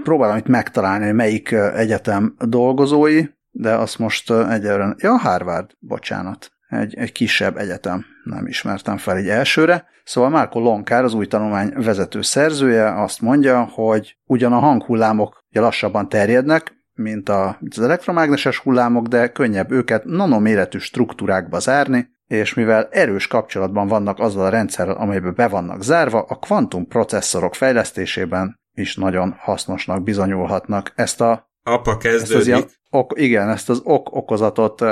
próbálom 0.02 0.36
itt 0.36 0.46
megtalálni, 0.46 1.10
melyik 1.10 1.52
egyetem 1.52 2.34
dolgozói, 2.38 3.24
de 3.50 3.74
azt 3.74 3.98
most 3.98 4.30
egyelőre, 4.30 4.94
ja, 4.98 5.16
Harvard, 5.16 5.70
bocsánat, 5.78 6.53
egy, 6.74 6.94
egy 6.94 7.12
kisebb 7.12 7.56
egyetem, 7.56 8.04
nem 8.24 8.46
ismertem 8.46 8.96
fel 8.96 9.16
egy 9.16 9.28
elsőre. 9.28 9.86
Szóval 10.04 10.30
Márko 10.30 10.60
Lonkár, 10.60 11.04
az 11.04 11.14
új 11.14 11.26
tanulmány 11.26 11.72
vezető 11.76 12.22
szerzője 12.22 13.02
azt 13.02 13.20
mondja, 13.20 13.64
hogy 13.64 14.16
ugyan 14.24 14.52
a 14.52 14.58
hanghullámok 14.58 15.44
lassabban 15.50 16.08
terjednek, 16.08 16.72
mint 16.94 17.28
az 17.28 17.80
elektromágneses 17.80 18.58
hullámok, 18.58 19.06
de 19.06 19.28
könnyebb 19.28 19.70
őket 19.70 20.04
nanoméretű 20.04 20.78
struktúrákba 20.78 21.58
zárni, 21.58 22.12
és 22.26 22.54
mivel 22.54 22.88
erős 22.90 23.26
kapcsolatban 23.26 23.86
vannak 23.86 24.18
azzal 24.18 24.44
a 24.44 24.48
rendszerrel, 24.48 24.94
amelybe 24.94 25.30
be 25.30 25.48
vannak 25.48 25.82
zárva, 25.82 26.22
a 26.22 26.38
kvantum 26.38 26.86
processzorok 26.86 27.54
fejlesztésében 27.54 28.60
is 28.72 28.96
nagyon 28.96 29.34
hasznosnak 29.38 30.02
bizonyulhatnak. 30.02 30.92
Ezt 30.94 31.20
a 31.20 31.52
Apa 31.62 31.96
kezdődik. 31.96 32.22
Ezt 32.22 32.34
az 32.34 32.46
ilyen, 32.46 32.64
ok, 32.90 33.12
igen, 33.20 33.48
ezt 33.48 33.70
az 33.70 33.80
ok-okozatot 33.84 34.84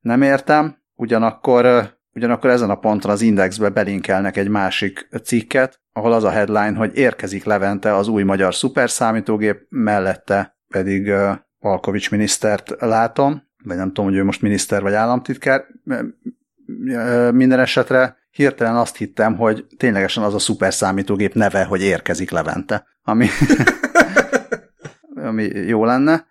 nem 0.00 0.22
értem, 0.22 0.79
ugyanakkor, 1.00 1.90
ugyanakkor 2.14 2.50
ezen 2.50 2.70
a 2.70 2.78
ponton 2.78 3.10
az 3.10 3.20
Indexbe 3.22 3.68
belinkelnek 3.68 4.36
egy 4.36 4.48
másik 4.48 5.08
cikket, 5.24 5.80
ahol 5.92 6.12
az 6.12 6.24
a 6.24 6.30
headline, 6.30 6.76
hogy 6.76 6.96
érkezik 6.96 7.44
Levente 7.44 7.94
az 7.94 8.08
új 8.08 8.22
magyar 8.22 8.54
szuperszámítógép, 8.54 9.66
mellette 9.68 10.56
pedig 10.68 11.12
Palkovics 11.58 12.10
minisztert 12.10 12.74
látom, 12.78 13.42
vagy 13.64 13.76
nem 13.76 13.86
tudom, 13.86 14.04
hogy 14.04 14.14
ő 14.14 14.24
most 14.24 14.42
miniszter 14.42 14.82
vagy 14.82 14.92
államtitkár, 14.92 15.64
minden 17.32 17.60
esetre 17.60 18.16
hirtelen 18.30 18.76
azt 18.76 18.96
hittem, 18.96 19.36
hogy 19.36 19.66
ténylegesen 19.76 20.22
az 20.22 20.34
a 20.34 20.38
szuper 20.38 20.74
számítógép 20.74 21.34
neve, 21.34 21.64
hogy 21.64 21.82
érkezik 21.82 22.30
Levente, 22.30 22.86
ami, 23.02 23.26
ami 25.28 25.42
jó 25.42 25.84
lenne. 25.84 26.26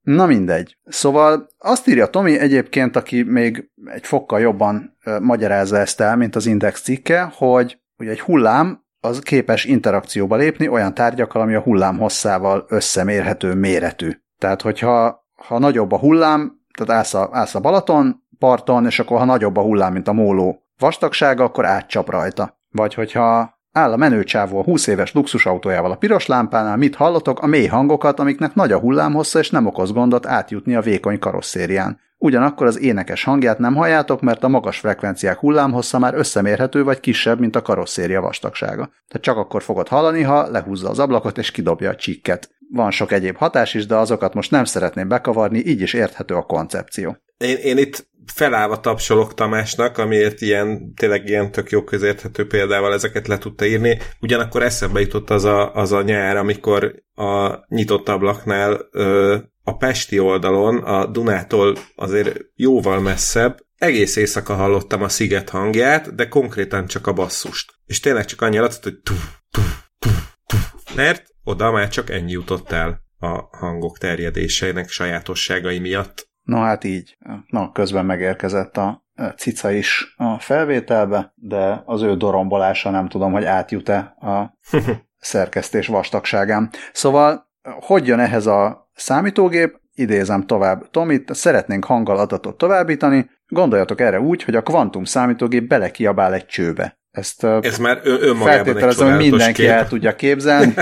Na 0.00 0.26
mindegy. 0.26 0.76
Szóval 0.84 1.48
azt 1.58 1.88
írja 1.88 2.06
Tomi 2.06 2.38
egyébként, 2.38 2.96
aki 2.96 3.22
még 3.22 3.70
egy 3.84 4.06
fokkal 4.06 4.40
jobban 4.40 4.96
magyarázza 5.20 5.78
ezt 5.78 6.00
el, 6.00 6.16
mint 6.16 6.36
az 6.36 6.46
Index 6.46 6.82
cikke, 6.82 7.32
hogy 7.34 7.80
ugye 7.98 8.10
egy 8.10 8.20
hullám 8.20 8.84
az 9.00 9.18
képes 9.18 9.64
interakcióba 9.64 10.36
lépni 10.36 10.68
olyan 10.68 10.94
tárgyakkal, 10.94 11.42
ami 11.42 11.54
a 11.54 11.60
hullám 11.60 11.98
hosszával 11.98 12.64
összemérhető 12.68 13.54
méretű. 13.54 14.10
Tehát, 14.38 14.62
hogyha 14.62 15.24
ha 15.46 15.58
nagyobb 15.58 15.92
a 15.92 15.98
hullám, 15.98 16.60
tehát 16.76 16.92
állsz 16.92 17.14
a, 17.14 17.28
állsz 17.32 17.54
a 17.54 17.60
Balaton 17.60 18.22
parton, 18.38 18.86
és 18.86 18.98
akkor 18.98 19.18
ha 19.18 19.24
nagyobb 19.24 19.56
a 19.56 19.62
hullám, 19.62 19.92
mint 19.92 20.08
a 20.08 20.12
móló 20.12 20.62
vastagsága, 20.78 21.44
akkor 21.44 21.64
átcsap 21.64 22.10
rajta. 22.10 22.58
Vagy 22.70 22.94
hogyha 22.94 23.59
áll 23.72 23.92
a 23.92 23.96
menőcsávó 23.96 24.58
a 24.58 24.62
20 24.62 24.86
éves 24.86 25.12
luxusautójával 25.12 25.90
a 25.90 25.96
piros 25.96 26.26
lámpánál, 26.26 26.76
mit 26.76 26.94
hallotok? 26.94 27.40
A 27.40 27.46
mély 27.46 27.66
hangokat, 27.66 28.20
amiknek 28.20 28.54
nagy 28.54 28.72
a 28.72 28.78
hullámhossza, 28.78 29.38
és 29.38 29.50
nem 29.50 29.66
okoz 29.66 29.92
gondot 29.92 30.26
átjutni 30.26 30.74
a 30.74 30.80
vékony 30.80 31.18
karosszérián. 31.18 32.00
Ugyanakkor 32.18 32.66
az 32.66 32.80
énekes 32.80 33.24
hangját 33.24 33.58
nem 33.58 33.74
halljátok, 33.74 34.20
mert 34.20 34.44
a 34.44 34.48
magas 34.48 34.78
frekvenciák 34.78 35.38
hullámhossza 35.38 35.98
már 35.98 36.14
összemérhető 36.14 36.84
vagy 36.84 37.00
kisebb, 37.00 37.40
mint 37.40 37.56
a 37.56 37.62
karosszéria 37.62 38.20
vastagsága. 38.20 38.90
Tehát 39.08 39.20
csak 39.20 39.36
akkor 39.36 39.62
fogod 39.62 39.88
hallani, 39.88 40.22
ha 40.22 40.50
lehúzza 40.50 40.88
az 40.88 40.98
ablakot 40.98 41.38
és 41.38 41.50
kidobja 41.50 41.90
a 41.90 41.96
csikket. 41.96 42.50
Van 42.72 42.90
sok 42.90 43.12
egyéb 43.12 43.36
hatás 43.36 43.74
is, 43.74 43.86
de 43.86 43.96
azokat 43.96 44.34
most 44.34 44.50
nem 44.50 44.64
szeretném 44.64 45.08
bekavarni, 45.08 45.58
így 45.58 45.80
is 45.80 45.94
érthető 45.94 46.34
a 46.34 46.42
koncepció. 46.42 47.16
Én, 47.44 47.56
én 47.56 47.78
itt 47.78 48.08
felállva 48.32 48.80
tapsolok 48.80 49.34
Tamásnak, 49.34 49.98
amiért 49.98 50.40
ilyen, 50.40 50.94
tényleg 50.94 51.28
ilyen 51.28 51.50
tök 51.50 51.70
jó 51.70 51.84
közérthető 51.84 52.46
példával 52.46 52.92
ezeket 52.92 53.28
le 53.28 53.38
tudta 53.38 53.66
írni. 53.66 53.98
Ugyanakkor 54.20 54.62
eszembe 54.62 55.00
jutott 55.00 55.30
az 55.30 55.44
a, 55.44 55.74
az 55.74 55.92
a 55.92 56.02
nyár, 56.02 56.36
amikor 56.36 56.94
a 57.14 57.58
nyitott 57.74 58.08
ablaknál 58.08 58.88
ö, 58.90 59.36
a 59.64 59.76
Pesti 59.76 60.18
oldalon, 60.18 60.76
a 60.76 61.06
Dunától 61.06 61.76
azért 61.94 62.38
jóval 62.54 63.00
messzebb, 63.00 63.58
egész 63.76 64.16
éjszaka 64.16 64.54
hallottam 64.54 65.02
a 65.02 65.08
sziget 65.08 65.50
hangját, 65.50 66.14
de 66.14 66.28
konkrétan 66.28 66.86
csak 66.86 67.06
a 67.06 67.12
basszust. 67.12 67.72
És 67.86 68.00
tényleg 68.00 68.24
csak 68.24 68.40
annyi 68.40 68.58
alatt, 68.58 68.82
hogy 68.82 68.98
tuf, 69.02 69.24
tuf, 69.50 69.82
tuf, 69.98 70.34
tuf, 70.46 70.94
mert 70.94 71.26
oda 71.44 71.70
már 71.70 71.88
csak 71.88 72.10
ennyi 72.10 72.32
jutott 72.32 72.70
el 72.70 73.02
a 73.18 73.56
hangok 73.56 73.98
terjedéseinek 73.98 74.88
sajátosságai 74.88 75.78
miatt. 75.78 76.29
No 76.50 76.60
hát 76.60 76.84
így. 76.84 77.16
Na, 77.46 77.72
közben 77.72 78.06
megérkezett 78.06 78.76
a 78.76 79.04
cica 79.36 79.70
is 79.70 80.14
a 80.16 80.38
felvételbe, 80.38 81.32
de 81.34 81.82
az 81.84 82.02
ő 82.02 82.16
dorombolása 82.16 82.90
nem 82.90 83.08
tudom, 83.08 83.32
hogy 83.32 83.44
átjut-e 83.44 83.96
a 84.20 84.58
szerkesztés 85.32 85.86
vastagságán. 85.86 86.70
Szóval, 86.92 87.48
hogy 87.80 88.06
jön 88.06 88.18
ehhez 88.18 88.46
a 88.46 88.90
számítógép? 88.94 89.80
Idézem 89.94 90.46
tovább 90.46 90.90
Tomit, 90.90 91.34
szeretnénk 91.34 91.84
hanggal 91.84 92.18
adatot 92.18 92.58
továbbítani, 92.58 93.30
gondoljatok 93.48 94.00
erre 94.00 94.20
úgy, 94.20 94.42
hogy 94.42 94.54
a 94.54 94.62
kvantum 94.62 95.04
számítógép 95.04 95.68
belekiabál 95.68 96.34
egy 96.34 96.46
csőbe. 96.46 96.98
Ezt 97.10 97.44
Ez 97.44 97.78
már 97.78 98.00
feltételezem, 98.42 99.08
hogy 99.08 99.16
mindenki 99.16 99.62
kép. 99.62 99.70
el 99.70 99.88
tudja 99.88 100.16
képzelni. 100.16 100.74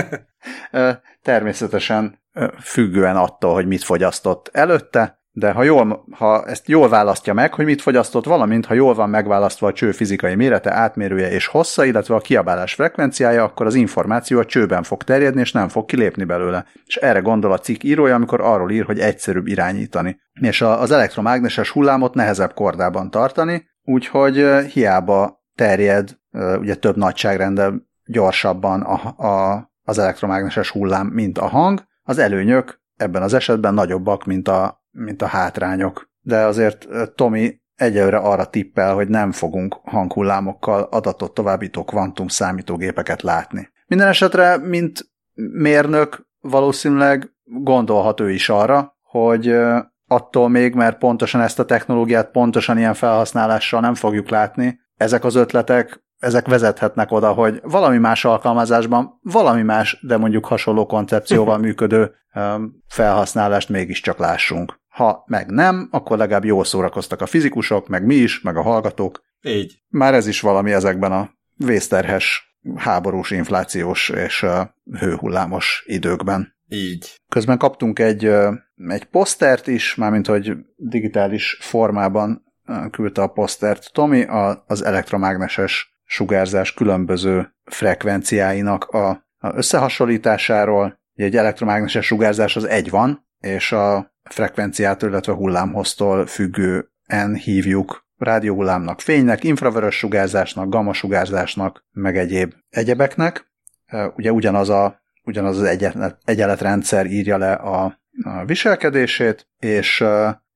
Természetesen 1.21 2.21
függően 2.61 3.15
attól, 3.15 3.53
hogy 3.53 3.67
mit 3.67 3.83
fogyasztott 3.83 4.49
előtte, 4.53 5.18
de 5.31 5.51
ha, 5.51 5.63
jól, 5.63 6.05
ha 6.11 6.45
ezt 6.45 6.67
jól 6.67 6.89
választja 6.89 7.33
meg, 7.33 7.53
hogy 7.53 7.65
mit 7.65 7.81
fogyasztott, 7.81 8.25
valamint 8.25 8.65
ha 8.65 8.73
jól 8.73 8.93
van 8.93 9.09
megválasztva 9.09 9.67
a 9.67 9.73
cső 9.73 9.91
fizikai 9.91 10.35
mérete, 10.35 10.73
átmérője 10.73 11.31
és 11.31 11.47
hossza, 11.47 11.83
illetve 11.83 12.15
a 12.15 12.19
kiabálás 12.19 12.73
frekvenciája, 12.73 13.43
akkor 13.43 13.65
az 13.65 13.75
információ 13.75 14.39
a 14.39 14.45
csőben 14.45 14.83
fog 14.83 15.03
terjedni, 15.03 15.39
és 15.41 15.51
nem 15.51 15.67
fog 15.67 15.85
kilépni 15.85 16.23
belőle. 16.23 16.65
És 16.85 16.95
erre 16.95 17.19
gondol 17.19 17.51
a 17.51 17.59
cikk 17.59 17.83
írója, 17.83 18.15
amikor 18.15 18.41
arról 18.41 18.71
ír, 18.71 18.85
hogy 18.85 18.99
egyszerűbb 18.99 19.47
irányítani. 19.47 20.19
És 20.41 20.61
az 20.61 20.91
elektromágneses 20.91 21.69
hullámot 21.69 22.13
nehezebb 22.13 22.53
kordában 22.53 23.11
tartani, 23.11 23.69
úgyhogy 23.83 24.45
hiába 24.73 25.43
terjed 25.55 26.17
ugye 26.59 26.75
több 26.75 26.95
nagyságrendel 26.95 27.87
gyorsabban 28.05 28.81
a, 28.81 29.25
a, 29.27 29.71
az 29.83 29.97
elektromágneses 29.97 30.69
hullám, 30.69 31.07
mint 31.07 31.37
a 31.37 31.47
hang, 31.47 31.83
az 32.03 32.17
előnyök 32.17 32.81
ebben 32.95 33.21
az 33.21 33.33
esetben 33.33 33.73
nagyobbak, 33.73 34.25
mint 34.25 34.47
a 34.47 34.78
mint 34.91 35.21
a 35.21 35.25
hátrányok. 35.25 36.09
De 36.21 36.37
azért 36.37 36.87
Tomi 37.15 37.61
egyelőre 37.75 38.17
arra 38.17 38.45
tippel, 38.45 38.93
hogy 38.93 39.07
nem 39.07 39.31
fogunk 39.31 39.79
hanghullámokkal 39.83 40.81
adatot 40.81 41.33
továbbító 41.33 41.83
kvantum 41.83 42.27
számítógépeket 42.27 43.21
látni. 43.21 43.69
Minden 43.87 44.07
esetre, 44.07 44.57
mint 44.57 45.09
mérnök 45.51 46.27
valószínűleg 46.39 47.31
gondolhat 47.43 48.19
ő 48.19 48.31
is 48.31 48.49
arra, 48.49 48.97
hogy 49.01 49.55
attól 50.07 50.49
még, 50.49 50.73
mert 50.73 50.97
pontosan 50.97 51.41
ezt 51.41 51.59
a 51.59 51.65
technológiát 51.65 52.31
pontosan 52.31 52.77
ilyen 52.77 52.93
felhasználással 52.93 53.81
nem 53.81 53.93
fogjuk 53.93 54.29
látni, 54.29 54.79
ezek 54.95 55.23
az 55.23 55.35
ötletek, 55.35 56.03
ezek 56.17 56.47
vezethetnek 56.47 57.11
oda, 57.11 57.31
hogy 57.31 57.59
valami 57.63 57.97
más 57.97 58.25
alkalmazásban, 58.25 59.19
valami 59.21 59.61
más, 59.61 59.99
de 60.01 60.17
mondjuk 60.17 60.45
hasonló 60.45 60.85
koncepcióval 60.85 61.57
működő 61.67 62.11
felhasználást 62.87 63.69
mégiscsak 63.69 64.17
lássunk. 64.17 64.78
Ha 64.99 65.23
meg 65.27 65.49
nem, 65.49 65.87
akkor 65.91 66.17
legalább 66.17 66.45
jól 66.45 66.63
szórakoztak 66.63 67.21
a 67.21 67.25
fizikusok, 67.25 67.87
meg 67.87 68.05
mi 68.05 68.15
is, 68.15 68.41
meg 68.41 68.57
a 68.57 68.61
hallgatók. 68.61 69.23
Így. 69.41 69.81
Már 69.87 70.13
ez 70.13 70.27
is 70.27 70.41
valami 70.41 70.71
ezekben 70.71 71.11
a 71.11 71.29
vészterhes, 71.55 72.57
háborús, 72.75 73.31
inflációs 73.31 74.09
és 74.09 74.45
hőhullámos 74.99 75.83
időkben. 75.85 76.55
Így. 76.67 77.21
Közben 77.29 77.57
kaptunk 77.57 77.99
egy, 77.99 78.25
egy 78.87 79.05
posztert 79.11 79.67
is, 79.67 79.95
mármint 79.95 80.27
hogy 80.27 80.51
digitális 80.75 81.57
formában 81.61 82.43
küldte 82.91 83.21
a 83.21 83.27
posztert 83.27 83.93
Tomi 83.93 84.25
az 84.67 84.83
elektromágneses 84.83 85.99
sugárzás 86.05 86.73
különböző 86.73 87.55
frekvenciáinak 87.63 88.83
a, 88.83 89.09
a 89.37 89.55
összehasonlításáról. 89.55 90.99
Egy 91.13 91.37
elektromágneses 91.37 92.05
sugárzás 92.05 92.55
az 92.55 92.65
egy 92.65 92.89
van, 92.89 93.27
és 93.39 93.71
a 93.71 94.13
frekvenciától, 94.23 95.09
illetve 95.09 95.33
hullámhoztól 95.33 96.25
függően 96.25 97.33
hívjuk 97.43 98.07
rádióhullámnak, 98.17 99.01
fénynek, 99.01 99.43
infravörös 99.43 99.95
sugárzásnak, 99.95 100.69
gamma 100.69 100.93
sugárzásnak, 100.93 101.85
meg 101.91 102.17
egyéb 102.17 102.53
egyebeknek. 102.69 103.51
Ugye 104.15 104.31
ugyanaz, 104.31 104.69
a, 104.69 105.01
ugyanaz 105.23 105.57
az 105.57 105.63
egyenlet, 105.63 106.17
egyenletrendszer 106.25 107.05
írja 107.05 107.37
le 107.37 107.53
a, 107.53 107.99
a 108.23 108.45
viselkedését, 108.45 109.47
és, 109.59 110.03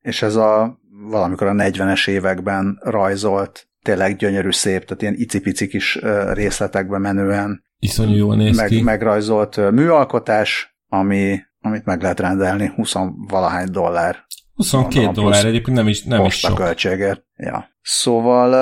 és 0.01 0.21
ez 0.21 0.35
a 0.35 0.79
valamikor 1.09 1.47
a 1.47 1.53
40-es 1.53 2.09
években 2.09 2.79
rajzolt, 2.81 3.67
tényleg 3.81 4.15
gyönyörű 4.15 4.51
szép, 4.51 4.85
tehát 4.85 5.01
ilyen 5.01 5.15
icipici 5.17 5.67
kis 5.67 5.99
részletekbe 6.33 6.97
menően 6.97 7.63
Iszonyú 7.79 8.15
jól 8.15 8.35
néz 8.35 8.57
meg, 8.57 8.67
ki. 8.67 8.81
megrajzolt 8.81 9.71
műalkotás, 9.71 10.77
ami 10.87 11.39
amit 11.63 11.85
meg 11.85 12.01
lehet 12.01 12.19
rendelni 12.19 12.71
20 12.75 12.93
valahány 13.27 13.71
dollár. 13.71 14.25
22 14.55 15.11
dollár 15.11 15.45
egyébként 15.45 15.77
nem 15.77 15.87
is, 15.87 16.03
nem 16.03 16.25
is 16.25 16.39
sok. 16.39 16.55
költségért. 16.55 17.23
Ja. 17.35 17.69
Szóval 17.81 18.53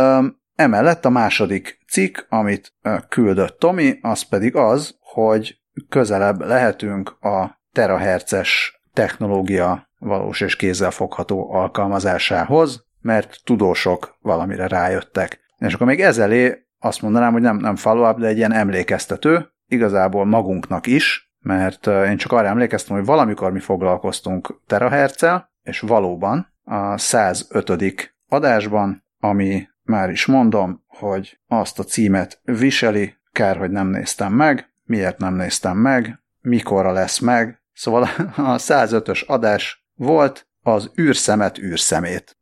emellett 0.55 1.05
a 1.05 1.10
második 1.10 1.79
cikk, 1.88 2.17
amit 2.29 2.74
küldött 3.10 3.60
Tomi, 3.60 4.00
az 4.01 4.22
pedig 4.22 4.55
az, 4.55 4.96
hogy 5.00 5.60
közelebb 5.89 6.41
lehetünk 6.41 7.10
a 7.10 7.60
terahertzes 7.72 8.81
technológia 8.93 9.89
valós 10.00 10.41
és 10.41 10.55
kézzelfogható 10.55 11.53
alkalmazásához, 11.53 12.86
mert 13.01 13.41
tudósok 13.43 14.17
valamire 14.22 14.67
rájöttek. 14.67 15.39
És 15.58 15.74
akkor 15.74 15.88
még 15.88 16.01
ezelé 16.01 16.67
azt 16.79 17.01
mondanám, 17.01 17.31
hogy 17.31 17.41
nem, 17.41 17.58
nem 17.58 17.75
follow-up, 17.75 18.20
de 18.20 18.27
egy 18.27 18.38
ilyen 18.38 18.53
emlékeztető, 18.53 19.48
igazából 19.67 20.25
magunknak 20.25 20.88
is, 20.88 21.31
mert 21.41 21.88
én 21.88 22.17
csak 22.17 22.31
arra 22.31 22.48
emlékeztem, 22.48 22.95
hogy 22.95 23.05
valamikor 23.05 23.51
mi 23.51 23.60
foglalkoztunk 23.60 24.62
terahertzel, 24.67 25.51
és 25.63 25.79
valóban 25.79 26.53
a 26.63 26.98
105. 26.98 28.15
adásban, 28.27 29.05
ami 29.19 29.67
már 29.83 30.10
is 30.10 30.25
mondom, 30.25 30.83
hogy 30.88 31.39
azt 31.48 31.79
a 31.79 31.83
címet 31.83 32.41
viseli, 32.43 33.15
kár, 33.31 33.57
hogy 33.57 33.71
nem 33.71 33.88
néztem 33.88 34.33
meg, 34.33 34.74
miért 34.83 35.17
nem 35.17 35.36
néztem 35.36 35.77
meg, 35.77 36.24
mikorra 36.41 36.91
lesz 36.91 37.19
meg. 37.19 37.62
Szóval 37.74 38.01
a 38.36 38.57
105-ös 38.57 39.25
adás 39.25 39.86
volt 39.95 40.48
az 40.62 40.91
űrszemet 41.00 41.57
űrszemét 41.57 42.38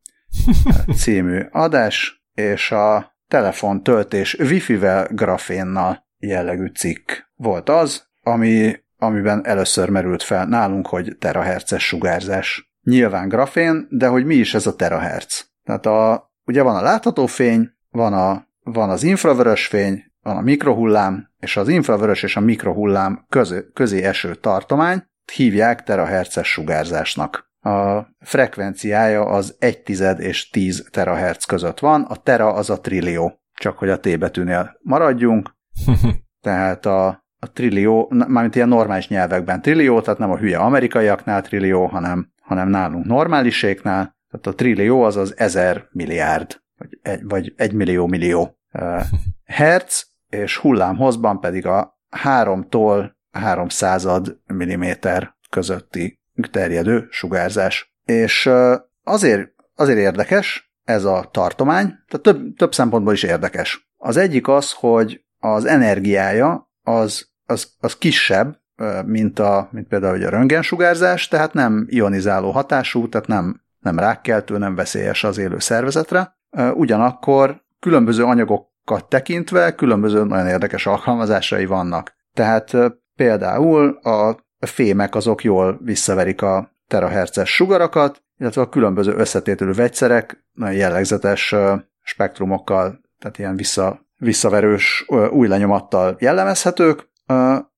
című 0.95 1.39
adás, 1.51 2.23
és 2.33 2.71
a 2.71 3.15
telefon 3.27 3.83
töltés 3.83 4.33
wifi-vel 4.33 5.07
grafénnal 5.11 6.07
jellegű 6.17 6.67
cikk 6.67 7.11
volt 7.35 7.69
az, 7.69 8.07
ami 8.23 8.75
amiben 8.99 9.45
először 9.45 9.89
merült 9.89 10.23
fel 10.23 10.45
nálunk, 10.45 10.87
hogy 10.87 11.15
terahertzes 11.19 11.87
sugárzás. 11.87 12.71
Nyilván 12.83 13.27
grafén, 13.27 13.87
de 13.89 14.07
hogy 14.07 14.25
mi 14.25 14.35
is 14.35 14.53
ez 14.53 14.67
a 14.67 14.75
terahertz? 14.75 15.51
Tehát 15.63 15.85
a, 15.85 16.31
ugye 16.45 16.61
van 16.61 16.75
a 16.75 16.81
látható 16.81 17.25
fény, 17.25 17.69
van 17.89 18.13
a 18.13 18.47
van 18.63 18.89
az 18.89 19.03
infravörös 19.03 19.67
fény, 19.67 20.03
van 20.21 20.37
a 20.37 20.41
mikrohullám, 20.41 21.29
és 21.37 21.57
az 21.57 21.67
infravörös 21.67 22.23
és 22.23 22.35
a 22.35 22.39
mikrohullám 22.39 23.25
közé, 23.29 23.65
közé 23.73 24.03
eső 24.03 24.35
tartomány 24.35 25.03
hívják 25.33 25.83
terahertzes 25.83 26.51
sugárzásnak. 26.51 27.47
A 27.59 28.01
frekvenciája 28.19 29.25
az 29.25 29.55
1 29.59 29.81
tized 29.81 30.19
és 30.19 30.49
10 30.49 30.87
terahertz 30.91 31.45
között 31.45 31.79
van, 31.79 32.01
a 32.01 32.15
tera 32.15 32.53
az 32.53 32.69
a 32.69 32.79
trillió, 32.79 33.39
csak 33.53 33.77
hogy 33.77 33.89
a 33.89 33.99
T 33.99 34.19
betűnél 34.19 34.79
maradjunk. 34.81 35.51
Tehát 36.45 36.85
a, 36.85 37.23
a 37.39 37.51
trillió, 37.51 38.11
mármint 38.27 38.55
ilyen 38.55 38.67
normális 38.67 39.07
nyelvekben 39.07 39.61
trillió, 39.61 40.01
tehát 40.01 40.19
nem 40.19 40.31
a 40.31 40.37
hülye 40.37 40.57
amerikaiaknál 40.57 41.41
trillió, 41.41 41.85
hanem, 41.85 42.31
hanem 42.41 42.69
nálunk 42.69 43.05
normáliséknál. 43.05 44.17
Tehát 44.31 44.47
a 44.47 44.55
trillió 44.55 45.01
az 45.01 45.15
az 45.15 45.37
ezer 45.37 45.87
milliárd, 45.91 46.61
vagy 46.77 46.99
egy, 47.01 47.23
vagy 47.23 47.53
egy 47.57 47.73
millió 47.73 48.07
millió 48.07 48.57
uh, 48.73 49.01
hertz, 49.45 50.07
és 50.29 50.57
hullámhozban 50.57 51.39
pedig 51.39 51.65
a 51.65 51.99
3-tól 52.23 53.11
300 53.31 54.07
milliméter 54.45 55.35
közötti 55.49 56.19
terjedő 56.51 57.07
sugárzás. 57.09 57.93
És 58.05 58.45
uh, 58.45 58.75
azért, 59.03 59.49
azért 59.75 59.99
érdekes 59.99 60.73
ez 60.83 61.03
a 61.03 61.29
tartomány, 61.31 61.85
tehát 61.85 62.21
több, 62.21 62.55
több 62.55 62.73
szempontból 62.73 63.13
is 63.13 63.23
érdekes. 63.23 63.89
Az 63.97 64.17
egyik 64.17 64.47
az, 64.47 64.71
hogy 64.71 65.25
az 65.39 65.65
energiája 65.65 66.69
az, 66.83 67.28
az, 67.49 67.67
az 67.79 67.97
kisebb, 67.97 68.57
mint, 69.05 69.39
a, 69.39 69.69
mint 69.71 69.87
például 69.87 70.25
a 70.25 70.29
röntgensugárzás, 70.29 71.27
tehát 71.27 71.53
nem 71.53 71.85
ionizáló 71.89 72.51
hatású, 72.51 73.09
tehát 73.09 73.27
nem, 73.27 73.61
nem 73.79 73.99
rákkeltő, 73.99 74.57
nem 74.57 74.75
veszélyes 74.75 75.23
az 75.23 75.37
élő 75.37 75.59
szervezetre. 75.59 76.37
Ugyanakkor 76.73 77.61
különböző 77.79 78.23
anyagokat 78.23 79.09
tekintve 79.09 79.75
különböző 79.75 80.23
nagyon 80.23 80.47
érdekes 80.47 80.85
alkalmazásai 80.85 81.65
vannak. 81.65 82.13
Tehát 82.33 82.71
például 83.15 83.99
a 84.01 84.37
fémek 84.65 85.15
azok 85.15 85.43
jól 85.43 85.79
visszaverik 85.83 86.41
a 86.41 86.71
terahertzes 86.87 87.55
sugarakat, 87.55 88.23
illetve 88.37 88.61
a 88.61 88.69
különböző 88.69 89.13
összetételű 89.13 89.71
vegyszerek 89.71 90.45
nagyon 90.53 90.75
jellegzetes 90.75 91.55
spektrumokkal, 92.01 93.01
tehát 93.19 93.37
ilyen 93.37 93.55
vissza, 93.55 94.05
visszaverős 94.17 95.05
új 95.31 95.47
lenyomattal 95.47 96.15
jellemezhetők. 96.19 97.08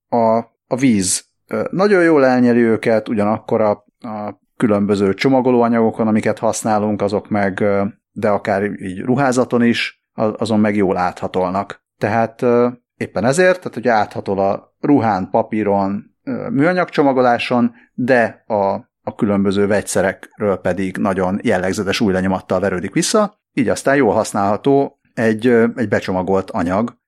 A, 0.09 0.37
a 0.67 0.75
víz. 0.75 1.25
Nagyon 1.69 2.03
jól 2.03 2.25
elnyeli 2.25 2.61
őket, 2.61 3.09
ugyanakkor 3.09 3.61
a, 3.61 3.69
a 3.99 4.39
különböző 4.57 5.13
csomagolóanyagokon, 5.13 6.07
amiket 6.07 6.39
használunk, 6.39 7.01
azok 7.01 7.29
meg, 7.29 7.63
de 8.11 8.29
akár 8.29 8.63
így 8.63 8.99
ruházaton 8.99 9.63
is, 9.63 10.05
azon 10.13 10.59
meg 10.59 10.75
jól 10.75 10.97
áthatolnak. 10.97 11.85
Tehát 11.97 12.45
éppen 12.95 13.25
ezért, 13.25 13.57
tehát 13.57 13.73
hogy 13.73 13.87
áthatol 13.87 14.39
a 14.39 14.75
ruhán, 14.79 15.29
papíron, 15.29 16.15
műanyag 16.49 16.89
csomagoláson, 16.89 17.71
de 17.93 18.43
a, 18.47 18.73
a 19.01 19.15
különböző 19.15 19.67
vegyszerekről 19.67 20.57
pedig 20.57 20.97
nagyon 20.97 21.39
jellegzetes 21.43 21.99
új 21.99 22.13
lenyomattal 22.13 22.59
verődik 22.59 22.93
vissza, 22.93 23.39
így 23.53 23.69
aztán 23.69 23.95
jól 23.95 24.13
használható 24.13 24.99
egy, 25.13 25.47
egy 25.75 25.87
becsomagolt 25.87 26.51
anyag 26.51 26.99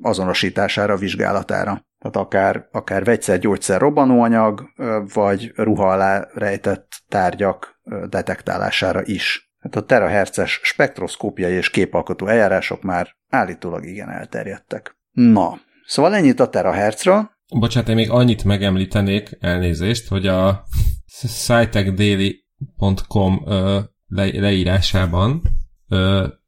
azonosítására, 0.00 0.96
vizsgálatára. 0.96 1.88
Tehát 1.98 2.16
akár, 2.16 2.68
akár 2.70 3.04
vegyszer, 3.04 3.38
gyógyszer, 3.38 3.80
robbanóanyag, 3.80 4.62
vagy 5.14 5.52
ruha 5.54 5.90
alá 5.90 6.28
rejtett 6.34 7.02
tárgyak 7.08 7.80
detektálására 8.08 9.00
is. 9.04 9.52
Hát 9.58 9.76
a 9.76 9.84
terahertzes 9.84 10.60
spektroszkópiai 10.62 11.52
és 11.52 11.70
képalkotó 11.70 12.26
eljárások 12.26 12.82
már 12.82 13.16
állítólag 13.28 13.84
igen 13.84 14.10
elterjedtek. 14.10 14.96
Na, 15.10 15.58
szóval 15.86 16.14
ennyit 16.14 16.40
a 16.40 16.48
terahertzra. 16.48 17.38
Bocsánat, 17.58 17.88
én 17.88 17.94
még 17.94 18.10
annyit 18.10 18.44
megemlítenék, 18.44 19.36
elnézést, 19.40 20.08
hogy 20.08 20.26
a 20.26 20.64
scitechdaily.com 21.06 23.44
le, 24.06 24.40
leírásában 24.40 25.42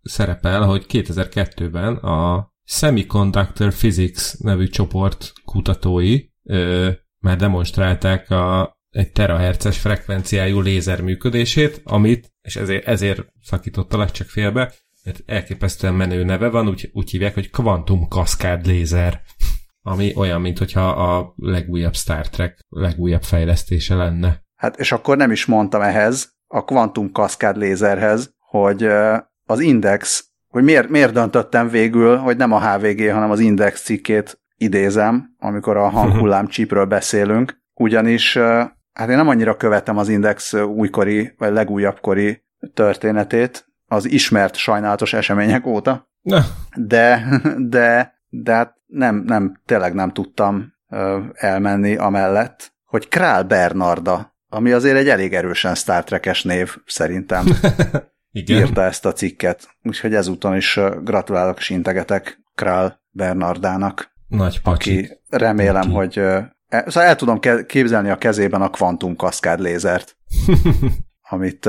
szerepel, 0.02 0.62
hogy 0.62 0.84
2002-ben 0.88 1.94
a 1.94 2.51
Semiconductor 2.64 3.72
Physics 3.72 4.38
nevű 4.38 4.66
csoport 4.66 5.32
kutatói 5.44 6.20
ö, 6.44 6.90
már 7.18 7.36
demonstrálták 7.36 8.30
a, 8.30 8.76
egy 8.90 9.12
terahertzes 9.12 9.78
frekvenciájú 9.78 10.60
lézer 10.60 11.00
működését, 11.00 11.80
amit, 11.84 12.32
és 12.40 12.56
ezért, 12.56 12.86
ezért 12.86 13.26
szakítottalak 13.42 14.10
csak 14.10 14.26
félbe, 14.26 14.72
mert 15.04 15.22
elképesztően 15.26 15.94
menő 15.94 16.24
neve 16.24 16.48
van, 16.48 16.68
úgy, 16.68 16.90
úgy 16.92 17.10
hívják, 17.10 17.34
hogy 17.34 17.50
Quantum 17.50 18.06
Cascade 18.08 18.70
lézer, 18.70 19.20
ami 19.82 20.12
olyan, 20.16 20.40
mint 20.40 20.58
hogyha 20.58 20.88
a 20.88 21.32
legújabb 21.36 21.94
Star 21.94 22.28
Trek 22.28 22.58
legújabb 22.68 23.22
fejlesztése 23.22 23.94
lenne. 23.94 24.42
Hát 24.54 24.78
és 24.78 24.92
akkor 24.92 25.16
nem 25.16 25.30
is 25.30 25.46
mondtam 25.46 25.80
ehhez, 25.80 26.32
a 26.46 26.64
Quantum 26.64 27.12
Cascade 27.12 27.58
lézerhez, 27.58 28.34
hogy 28.38 28.82
az 29.46 29.60
Index, 29.60 30.31
hogy 30.52 30.64
miért, 30.64 30.88
miért 30.88 31.12
döntöttem 31.12 31.68
végül, 31.68 32.16
hogy 32.16 32.36
nem 32.36 32.52
a 32.52 32.60
HVG, 32.60 33.10
hanem 33.10 33.30
az 33.30 33.40
Index 33.40 33.82
cikkét 33.82 34.40
idézem, 34.56 35.34
amikor 35.38 35.76
a 35.76 35.88
hanghullám 35.88 36.46
csípről 36.46 36.84
beszélünk, 36.84 37.60
ugyanis 37.74 38.36
hát 38.92 39.08
én 39.08 39.16
nem 39.16 39.28
annyira 39.28 39.56
követem 39.56 39.98
az 39.98 40.08
Index 40.08 40.54
újkori, 40.54 41.34
vagy 41.38 41.52
legújabbkori 41.52 42.42
történetét, 42.74 43.66
az 43.86 44.10
ismert 44.10 44.56
sajnálatos 44.56 45.12
események 45.12 45.66
óta, 45.66 46.08
de, 46.76 47.24
de, 47.56 48.14
de 48.28 48.52
hát 48.52 48.74
nem, 48.86 49.16
nem, 49.26 49.60
tényleg 49.66 49.94
nem 49.94 50.12
tudtam 50.12 50.72
elmenni 51.32 51.96
amellett, 51.96 52.72
hogy 52.84 53.08
Král 53.08 53.42
Bernarda, 53.42 54.34
ami 54.48 54.72
azért 54.72 54.96
egy 54.96 55.08
elég 55.08 55.34
erősen 55.34 55.74
Star 55.74 56.04
Trek-es 56.04 56.42
név 56.42 56.76
szerintem, 56.86 57.44
Igen. 58.32 58.58
írta 58.58 58.82
ezt 58.82 59.04
a 59.04 59.12
cikket. 59.12 59.68
Úgyhogy 59.82 60.14
ezúton 60.14 60.56
is 60.56 60.80
gratulálok 61.02 61.58
és 61.58 61.70
integetek 61.70 62.40
Král 62.54 63.00
Bernardának. 63.10 64.12
Nagy 64.28 64.60
pacsi. 64.60 64.98
Aki 64.98 65.20
remélem, 65.28 65.82
Paki. 65.82 65.94
hogy 65.94 66.18
e, 66.18 66.84
szóval 66.86 67.02
el 67.02 67.16
tudom 67.16 67.40
képzelni 67.66 68.10
a 68.10 68.18
kezében 68.18 68.62
a 68.62 68.70
kvantum 68.70 69.16
kaszkád 69.16 69.60
lézert, 69.60 70.16
amit, 71.30 71.68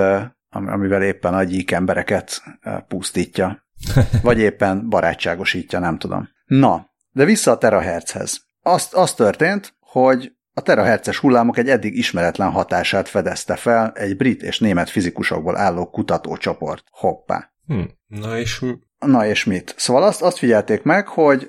amivel 0.49 1.04
éppen 1.04 1.34
a 1.34 1.43
gyík 1.43 1.71
embereket 1.71 2.43
pusztítja. 2.88 3.67
Vagy 4.21 4.39
éppen 4.39 4.89
barátságosítja, 4.89 5.80
nem 5.80 5.97
tudom. 5.97 6.30
Na, 6.45 6.89
de 7.12 7.26
vissza 7.26 7.52
a 7.52 7.58
terahertzhez. 7.58 8.41
Azt, 8.62 8.93
az 8.93 9.13
történt, 9.13 9.76
hogy 9.80 10.34
a 10.54 10.62
terahertzes 10.62 11.20
hullámok 11.20 11.58
egy 11.58 11.70
eddig 11.70 11.98
ismeretlen 11.98 12.52
hatását 12.52 13.08
fedezte 13.08 13.56
fel 13.56 13.92
egy 13.96 14.18
brit 14.18 14.42
és 14.44 14.60
német 14.60 14.89
fizikusokból 14.89 15.58
álló 15.58 15.89
kutatócsoport. 15.89 16.84
Hoppá. 16.92 17.54
Hm. 17.68 17.82
Na 18.08 18.38
és 18.38 18.66
Na 19.06 19.26
és 19.26 19.44
mit? 19.44 19.74
Szóval 19.78 20.04
azt, 20.04 20.22
azt 20.22 20.38
figyelték 20.38 20.84
meg, 20.84 21.08
hogy 21.08 21.48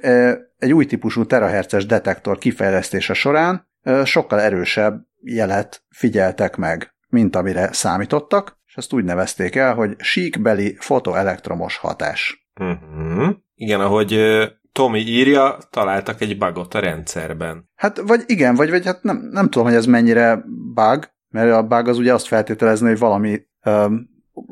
egy 0.59 0.73
új 0.73 0.87
típusú 0.87 1.27
terahertzes 1.27 1.87
detektor 1.87 2.39
kifejlesztése 2.39 3.15
során 3.15 3.69
sokkal 4.05 4.41
erősebb 4.41 5.07
jelet 5.21 5.85
figyeltek 5.89 6.57
meg, 6.57 6.95
mint 7.09 7.37
amire 7.37 7.73
számítottak, 7.73 8.59
és 8.67 8.77
ezt 8.77 8.93
úgy 8.93 9.05
nevezték 9.05 9.55
el, 9.55 9.75
hogy 9.75 9.95
síkbeli 9.99 10.77
fotoelektromos 10.79 11.77
hatás. 11.77 12.49
Uh-huh. 12.61 13.35
Igen, 13.55 13.81
ahogy 13.81 14.13
Tomi 14.75 15.01
írja, 15.01 15.59
találtak 15.71 16.21
egy 16.21 16.39
bugot 16.39 16.75
a 16.75 16.79
rendszerben. 16.79 17.71
Hát 17.75 17.99
vagy 17.99 18.23
igen, 18.27 18.55
vagy, 18.55 18.71
vagy 18.71 18.85
hát 18.85 19.03
nem, 19.03 19.29
nem 19.31 19.45
tudom, 19.45 19.67
hogy 19.67 19.77
ez 19.77 19.87
mennyire 19.87 20.45
bug, 20.75 21.11
mert 21.29 21.53
a 21.53 21.63
bug 21.63 21.89
az 21.89 21.99
ugye 21.99 22.15
azt 22.15 22.27
feltételezni, 22.27 22.89
hogy 22.89 22.99
valami 22.99 23.41
öm, 23.65 24.09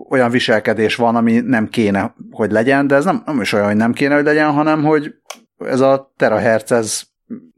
olyan 0.08 0.30
viselkedés 0.30 0.96
van, 0.96 1.16
ami 1.16 1.40
nem 1.40 1.68
kéne, 1.68 2.14
hogy 2.30 2.50
legyen, 2.50 2.86
de 2.86 2.94
ez 2.94 3.04
nem, 3.04 3.22
nem 3.26 3.40
is 3.40 3.52
olyan, 3.52 3.66
hogy 3.66 3.76
nem 3.76 3.92
kéne, 3.92 4.14
hogy 4.14 4.24
legyen, 4.24 4.52
hanem 4.52 4.82
hogy 4.82 5.14
ez 5.58 5.80
a 5.80 6.12
terahertzes, 6.16 7.06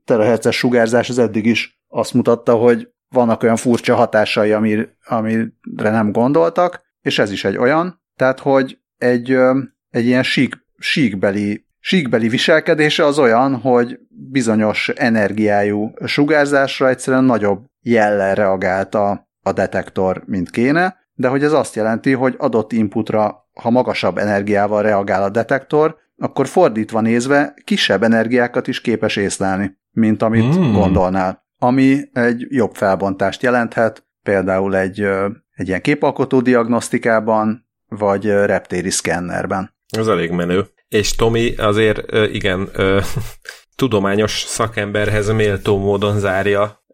terahertzes 0.04 0.56
sugárzás 0.56 1.08
az 1.08 1.18
eddig 1.18 1.46
is 1.46 1.80
azt 1.88 2.14
mutatta, 2.14 2.54
hogy 2.54 2.88
vannak 3.08 3.42
olyan 3.42 3.56
furcsa 3.56 3.94
hatásai, 3.94 4.52
amire, 4.52 4.96
amire 5.04 5.50
nem 5.90 6.12
gondoltak, 6.12 6.82
és 7.00 7.18
ez 7.18 7.30
is 7.30 7.44
egy 7.44 7.56
olyan, 7.56 8.02
tehát 8.16 8.40
hogy 8.40 8.78
egy, 8.96 9.36
egy 9.90 10.04
ilyen 10.04 10.22
sík, 10.22 10.54
síkbeli 10.78 11.66
síkbeli 11.84 12.28
viselkedése 12.28 13.04
az 13.04 13.18
olyan, 13.18 13.54
hogy 13.54 13.98
bizonyos 14.08 14.88
energiájú 14.88 15.92
sugárzásra 16.04 16.88
egyszerűen 16.88 17.24
nagyobb 17.24 17.64
jellel 17.80 18.34
reagált 18.34 18.94
a, 18.94 19.28
a 19.42 19.52
detektor, 19.52 20.22
mint 20.26 20.50
kéne, 20.50 20.96
de 21.14 21.28
hogy 21.28 21.42
ez 21.42 21.52
azt 21.52 21.74
jelenti, 21.74 22.12
hogy 22.12 22.34
adott 22.38 22.72
inputra, 22.72 23.48
ha 23.60 23.70
magasabb 23.70 24.18
energiával 24.18 24.82
reagál 24.82 25.22
a 25.22 25.28
detektor, 25.28 25.96
akkor 26.16 26.46
fordítva 26.46 27.00
nézve 27.00 27.54
kisebb 27.64 28.02
energiákat 28.02 28.68
is 28.68 28.80
képes 28.80 29.16
észlelni, 29.16 29.78
mint 29.90 30.22
amit 30.22 30.58
mm. 30.58 30.72
gondolnál. 30.72 31.44
Ami 31.58 32.00
egy 32.12 32.46
jobb 32.48 32.74
felbontást 32.74 33.42
jelenthet, 33.42 34.06
például 34.22 34.76
egy, 34.76 35.00
egy 35.54 35.68
ilyen 35.68 35.80
képalkotó 35.80 36.40
diagnosztikában, 36.40 37.68
vagy 37.88 38.26
reptéri 38.26 38.90
szkennerben. 38.90 39.74
Ez 39.96 40.06
elég 40.06 40.30
menő. 40.30 40.73
És 40.94 41.14
Tomi 41.14 41.54
azért 41.56 42.12
igen, 42.32 42.70
tudományos 43.76 44.32
szakemberhez 44.32 45.30
méltó 45.30 45.78
módon 45.78 46.18
zárja 46.18 46.84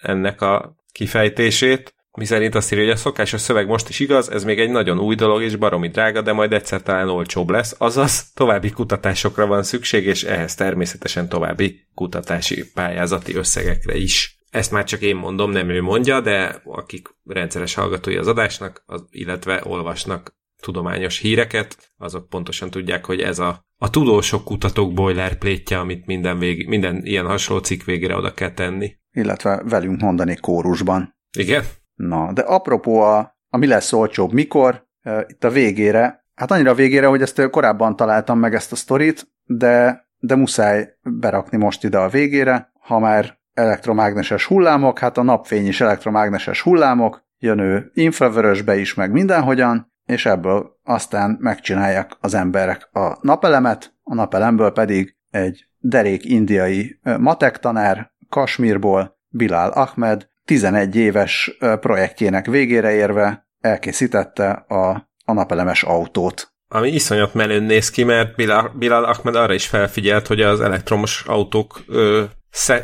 ennek 0.00 0.40
a 0.40 0.76
kifejtését, 0.92 1.94
mi 2.12 2.24
szerint 2.24 2.54
azt 2.54 2.72
írja, 2.72 2.84
hogy 2.84 2.92
a 2.92 2.96
szokásos 2.96 3.40
szöveg 3.40 3.66
most 3.66 3.88
is 3.88 4.00
igaz, 4.00 4.30
ez 4.30 4.44
még 4.44 4.60
egy 4.60 4.70
nagyon 4.70 4.98
új 4.98 5.14
dolog 5.14 5.42
és 5.42 5.56
baromi 5.56 5.88
drága, 5.88 6.20
de 6.20 6.32
majd 6.32 6.52
egyszer 6.52 6.82
talán 6.82 7.08
olcsóbb 7.08 7.50
lesz, 7.50 7.74
azaz 7.78 8.32
további 8.32 8.70
kutatásokra 8.70 9.46
van 9.46 9.62
szükség, 9.62 10.06
és 10.06 10.22
ehhez 10.22 10.54
természetesen 10.54 11.28
további 11.28 11.86
kutatási 11.94 12.70
pályázati 12.74 13.34
összegekre 13.34 13.96
is. 13.96 14.38
Ezt 14.50 14.70
már 14.70 14.84
csak 14.84 15.00
én 15.00 15.16
mondom, 15.16 15.50
nem 15.50 15.68
ő 15.68 15.82
mondja, 15.82 16.20
de 16.20 16.60
akik 16.64 17.08
rendszeres 17.24 17.74
hallgatói 17.74 18.16
az 18.16 18.26
adásnak, 18.26 18.82
az, 18.86 19.04
illetve 19.10 19.60
olvasnak 19.64 20.42
tudományos 20.64 21.18
híreket, 21.18 21.92
azok 21.96 22.28
pontosan 22.28 22.70
tudják, 22.70 23.04
hogy 23.04 23.20
ez 23.20 23.38
a, 23.38 23.64
a 23.76 23.90
tudósok 23.90 24.44
kutatók 24.44 24.92
boilerplate 24.92 25.78
amit 25.78 26.06
minden, 26.06 26.38
vég, 26.38 26.68
minden 26.68 27.00
ilyen 27.04 27.26
hasonló 27.26 27.62
cikk 27.62 27.82
végére 27.82 28.16
oda 28.16 28.34
kell 28.34 28.50
tenni. 28.50 28.96
Illetve 29.10 29.62
velünk 29.64 30.00
mondani 30.00 30.36
kórusban. 30.36 31.16
Igen? 31.38 31.62
Na, 31.94 32.32
de 32.32 32.42
apropó 32.42 33.00
a, 33.00 33.36
a 33.48 33.56
mi 33.56 33.66
lesz 33.66 33.92
olcsóbb 33.92 34.32
mikor, 34.32 34.86
itt 35.26 35.44
a 35.44 35.50
végére, 35.50 36.24
hát 36.34 36.50
annyira 36.50 36.70
a 36.70 36.74
végére, 36.74 37.06
hogy 37.06 37.22
ezt 37.22 37.50
korábban 37.50 37.96
találtam 37.96 38.38
meg 38.38 38.54
ezt 38.54 38.72
a 38.72 38.76
sztorit, 38.76 39.28
de, 39.44 40.06
de 40.18 40.34
muszáj 40.34 40.88
berakni 41.02 41.56
most 41.56 41.84
ide 41.84 41.98
a 41.98 42.08
végére, 42.08 42.72
ha 42.80 42.98
már 42.98 43.38
elektromágneses 43.52 44.44
hullámok, 44.44 44.98
hát 44.98 45.18
a 45.18 45.22
napfény 45.22 45.66
is 45.66 45.80
elektromágneses 45.80 46.60
hullámok, 46.60 47.24
jön 47.38 47.58
ő 47.58 47.90
infravörösbe 47.94 48.76
is, 48.76 48.94
meg 48.94 49.12
mindenhogyan, 49.12 49.92
és 50.06 50.26
ebből 50.26 50.78
aztán 50.84 51.36
megcsinálják 51.40 52.16
az 52.20 52.34
emberek 52.34 52.88
a 52.92 53.18
napelemet, 53.20 53.94
a 54.02 54.14
napelemből 54.14 54.72
pedig 54.72 55.16
egy 55.30 55.66
derék 55.78 56.24
indiai 56.24 56.98
matek 57.18 57.58
tanár 57.58 58.12
Kasmírból, 58.28 59.18
Bilal 59.28 59.70
Ahmed 59.70 60.28
11 60.44 60.96
éves 60.96 61.56
projektjének 61.80 62.46
végére 62.46 62.92
érve 62.92 63.46
elkészítette 63.60 64.50
a, 64.50 65.08
a 65.24 65.32
napelemes 65.32 65.82
autót. 65.82 66.52
Ami 66.68 66.88
iszonyat 66.88 67.34
menőn 67.34 67.62
néz 67.62 67.90
ki, 67.90 68.04
mert 68.04 68.36
Bilal, 68.36 68.72
Bilal 68.78 69.04
Ahmed 69.04 69.34
arra 69.34 69.54
is 69.54 69.66
felfigyelt, 69.66 70.26
hogy 70.26 70.40
az 70.40 70.60
elektromos 70.60 71.24
autók 71.26 71.80
ö, 71.88 72.24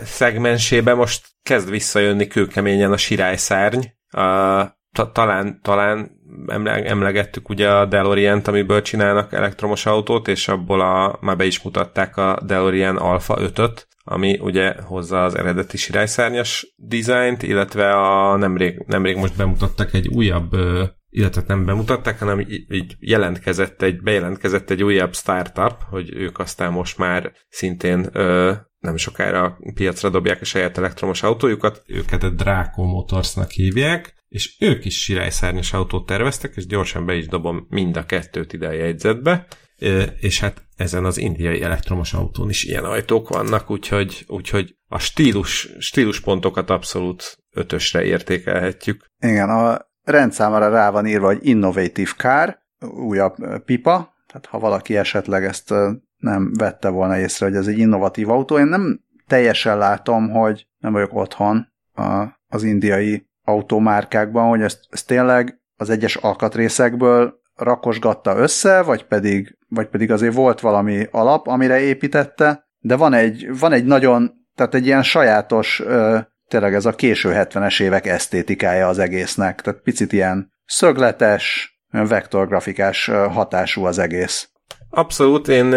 szegmensébe 0.05 0.95
most 0.95 1.27
kezd 1.43 1.71
visszajönni 1.71 2.27
kőkeményen 2.27 2.93
a 2.93 2.97
sirályszárny. 2.97 3.81
A, 4.11 4.21
ta, 4.93 5.13
talán, 5.13 5.61
talán 5.63 6.11
emlegettük 6.47 7.49
ugye 7.49 7.71
a 7.71 7.87
DeLorean-t, 7.87 8.49
amiből 8.49 8.83
csinálnak 8.83 9.33
elektromos 9.33 9.87
autót, 9.87 10.29
és 10.29 10.49
abból 10.49 10.81
a, 10.81 11.19
már 11.21 11.37
be 11.37 11.45
is 11.45 11.63
mutatták 11.63 12.17
a 12.17 12.39
DeLorean 12.47 12.97
Alpha 12.97 13.39
5-öt, 13.41 13.89
ami 14.05 14.39
ugye 14.43 14.75
hozza 14.83 15.25
az 15.25 15.35
eredeti 15.35 15.77
sirályszárnyas 15.77 16.75
dizájnt, 16.77 17.43
illetve 17.43 17.91
a 17.91 18.37
nemrég, 18.37 18.85
nemrég 18.87 19.17
most 19.17 19.37
bemutattak 19.37 19.95
egy 19.95 20.09
újabb, 20.09 20.57
illetve 21.11 21.43
nem 21.47 21.65
bemutatták, 21.65 22.19
hanem 22.19 22.41
így 22.69 22.97
jelentkezett 22.99 23.83
egy, 23.83 24.03
bejelentkezett 24.03 24.71
egy 24.71 24.83
újabb 24.83 25.15
startup, 25.15 25.77
hogy 25.91 26.15
ők 26.15 26.39
aztán 26.39 26.73
most 26.73 26.99
már 26.99 27.33
szintén 27.49 28.09
nem 28.79 28.97
sokára 28.97 29.59
piacra 29.75 30.11
dobják 30.11 30.41
a 30.41 30.45
saját 30.45 30.79
elektromos 30.79 31.23
autójukat, 31.23 31.83
őket 31.87 32.23
a 32.23 32.31
Draco 32.31 32.83
Motorsnak 32.83 33.51
hívják, 33.51 34.15
és 34.31 34.57
ők 34.61 34.85
is 34.85 35.03
sirályszárnyas 35.03 35.73
autót 35.73 36.07
terveztek, 36.07 36.53
és 36.57 36.67
gyorsan 36.67 37.07
be 37.07 37.15
is 37.15 37.27
dobom 37.27 37.67
mind 37.69 37.97
a 37.97 38.07
kettőt 38.07 38.53
ide 38.53 38.69
a 38.69 38.73
jegyzetbe, 38.73 39.47
és 40.21 40.41
hát 40.41 40.65
ezen 40.77 41.05
az 41.05 41.19
indiai 41.19 41.63
elektromos 41.63 42.13
autón 42.13 42.49
is 42.49 42.65
ilyen 42.65 42.85
ajtók 42.85 43.29
vannak, 43.29 43.71
úgyhogy, 43.71 44.25
úgyhogy 44.27 44.77
a 44.89 44.99
stílus, 44.99 45.69
stíluspontokat 45.79 46.71
abszolút 46.71 47.39
ötösre 47.51 48.05
értékelhetjük. 48.05 49.07
Igen, 49.19 49.49
a 49.49 49.79
rendszámára 50.03 50.69
rá 50.69 50.91
van 50.91 51.07
írva, 51.07 51.27
hogy 51.27 51.47
Innovative 51.47 52.11
Car, 52.17 52.59
újabb 52.81 53.35
pipa, 53.65 54.15
tehát 54.27 54.47
ha 54.47 54.59
valaki 54.59 54.97
esetleg 54.97 55.45
ezt 55.45 55.75
nem 56.17 56.53
vette 56.53 56.89
volna 56.89 57.19
észre, 57.19 57.47
hogy 57.47 57.55
ez 57.55 57.67
egy 57.67 57.79
innovatív 57.79 58.31
autó, 58.31 58.59
én 58.59 58.67
nem 58.67 59.01
teljesen 59.27 59.79
látom, 59.79 60.31
hogy 60.31 60.67
nem 60.79 60.93
vagyok 60.93 61.15
otthon 61.15 61.69
az 62.47 62.63
indiai 62.63 63.30
automárkákban, 63.45 64.49
hogy 64.49 64.63
ezt, 64.63 64.81
ezt 64.91 65.07
tényleg 65.07 65.61
az 65.77 65.91
egyes 65.91 66.17
alkatrészekből 66.17 67.41
rakosgatta 67.55 68.37
össze, 68.37 68.83
vagy 68.83 69.05
pedig, 69.05 69.59
vagy 69.69 69.89
pedig 69.89 70.11
azért 70.11 70.35
volt 70.35 70.61
valami 70.61 71.07
alap, 71.11 71.47
amire 71.47 71.81
építette, 71.81 72.69
de 72.79 72.97
van 72.97 73.13
egy, 73.13 73.59
van 73.59 73.73
egy 73.73 73.85
nagyon, 73.85 74.33
tehát 74.55 74.75
egy 74.75 74.87
ilyen 74.87 75.03
sajátos, 75.03 75.83
tényleg 76.49 76.75
ez 76.75 76.87
a 76.87 76.95
késő 76.95 77.33
70-es 77.35 77.83
évek 77.83 78.07
esztétikája 78.07 78.89
az 78.89 78.99
egésznek, 78.99 79.61
tehát 79.61 79.81
picit 79.81 80.13
ilyen 80.13 80.53
szögletes, 80.65 81.75
vektorgrafikás 81.91 83.07
hatású 83.07 83.85
az 83.85 83.99
egész. 83.99 84.51
Abszolút, 84.91 85.49
én 85.49 85.75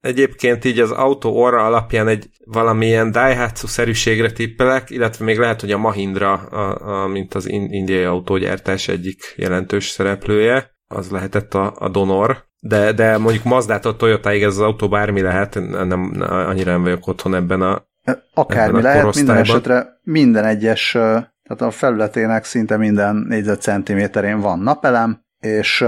Egyébként 0.00 0.64
így 0.64 0.78
az 0.78 0.90
autó 0.90 1.36
orra 1.36 1.64
alapján 1.64 2.08
egy 2.08 2.28
valamilyen 2.44 3.10
Daihatsu-szerűségre 3.10 4.32
tippelek, 4.32 4.90
illetve 4.90 5.24
még 5.24 5.38
lehet, 5.38 5.60
hogy 5.60 5.72
a 5.72 5.78
Mahindra, 5.78 6.32
a, 6.32 7.02
a, 7.02 7.06
mint 7.06 7.34
az 7.34 7.48
indiai 7.48 8.04
autógyártás 8.04 8.88
egyik 8.88 9.34
jelentős 9.36 9.88
szereplője, 9.88 10.76
az 10.88 11.10
lehetett 11.10 11.54
a, 11.54 11.74
a 11.78 11.88
Donor, 11.88 12.46
de, 12.60 12.92
de 12.92 13.18
mondjuk 13.18 13.44
Mazdától 13.44 13.96
Toyotáig 13.96 14.42
ez 14.42 14.52
az 14.52 14.60
autó 14.60 14.88
bármi 14.88 15.20
lehet, 15.20 15.54
nem, 15.54 16.12
annyira 16.20 16.70
nem 16.70 16.82
vagyok 16.82 17.06
otthon 17.06 17.34
ebben 17.34 17.62
a 17.62 17.86
Akármi 18.34 18.78
ebben 18.78 18.90
a 18.90 18.94
lehet, 18.94 19.14
minden 19.14 19.36
esetre 19.36 20.00
minden 20.02 20.44
egyes, 20.44 20.90
tehát 20.92 21.60
a 21.60 21.70
felületének 21.70 22.44
szinte 22.44 22.76
minden 22.76 23.16
négyzetcentiméterén 23.28 24.40
van 24.40 24.58
napelem, 24.58 25.20
és 25.38 25.84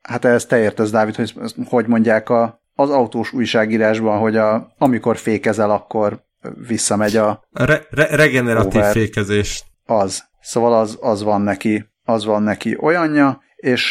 hát 0.00 0.24
ehhez 0.24 0.46
te 0.46 0.58
értesz, 0.58 0.90
Dávid, 0.90 1.14
hogy 1.14 1.34
hogy 1.68 1.86
mondják 1.86 2.28
a 2.28 2.62
az 2.80 2.90
autós 2.90 3.32
újságírásban, 3.32 4.18
hogy 4.18 4.36
a, 4.36 4.74
amikor 4.78 5.16
fékezel, 5.16 5.70
akkor 5.70 6.22
visszamegy 6.66 7.16
a... 7.16 7.44
Re- 7.52 7.86
re- 7.90 8.16
regeneratív 8.16 8.80
over. 8.80 8.92
fékezés. 8.92 9.64
Az. 9.86 10.24
Szóval 10.40 10.74
az, 10.74 10.98
az 11.00 11.22
van 11.22 11.40
neki, 11.40 11.84
az 12.04 12.24
van 12.24 12.42
neki 12.42 12.76
olyanja, 12.80 13.40
és, 13.56 13.90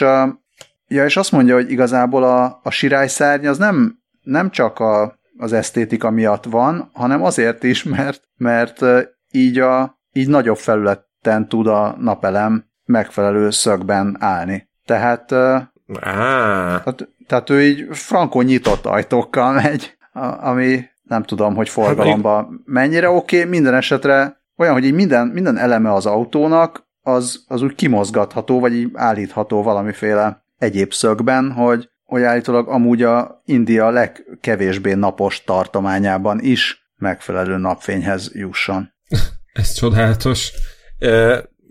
ja, 0.88 1.06
és 1.06 1.18
azt 1.18 1.32
mondja, 1.32 1.56
hogy 1.56 1.72
igazából 1.72 2.24
a, 2.24 2.60
a 2.64 2.70
sirályszárny 2.70 3.48
az 3.48 3.58
nem, 3.58 4.00
nem 4.22 4.50
csak 4.52 4.80
a, 4.80 5.20
az 5.38 5.54
esztétika 5.54 6.10
miatt 6.10 6.46
van, 6.46 6.90
hanem 6.94 7.24
azért 7.24 7.64
is, 7.64 7.84
mert, 7.84 8.22
mert 8.38 8.86
így, 9.32 9.60
a, 9.60 10.00
így 10.14 10.28
nagyobb 10.28 10.58
felületen 10.58 11.48
tud 11.48 11.68
a 11.68 11.96
napelem 12.00 12.66
megfelelő 12.86 13.50
szögben 13.50 14.18
állni. 14.20 14.70
Tehát, 14.86 15.32
ah. 15.32 15.64
tehát 16.84 17.08
tehát 17.28 17.50
ő 17.50 17.64
így 17.64 17.88
frankon 17.92 18.46
nyitott 18.46 18.86
ajtókkal 18.86 19.54
megy, 19.54 19.98
ami 20.40 20.86
nem 21.04 21.24
tudom, 21.24 21.56
hogy 21.56 21.70
forgalomban 21.70 22.62
mennyire 22.66 23.10
oké, 23.10 23.38
okay, 23.38 23.50
minden 23.50 23.74
esetre 23.74 24.42
olyan, 24.58 24.74
hogy 24.74 24.86
így 24.86 24.94
minden, 24.94 25.28
minden 25.28 25.58
eleme 25.58 25.94
az 25.94 26.06
autónak, 26.06 26.88
az, 27.02 27.44
az 27.48 27.62
úgy 27.62 27.76
kimozgatható, 27.76 28.60
vagy 28.60 28.74
így 28.74 28.90
állítható 28.94 29.64
valamiféle 29.64 30.44
egyéb 30.58 30.94
szögben, 30.94 31.52
hogy, 31.52 31.90
hogy 32.04 32.22
állítólag 32.22 32.68
amúgy 32.68 33.04
a 33.04 33.42
India 33.46 33.90
legkevésbé 33.90 34.94
napos 34.94 35.44
tartományában 35.44 36.40
is 36.42 36.92
megfelelő 36.96 37.58
napfényhez 37.58 38.32
jusson. 38.34 38.94
Ez 39.54 39.74
csodálatos 39.74 40.52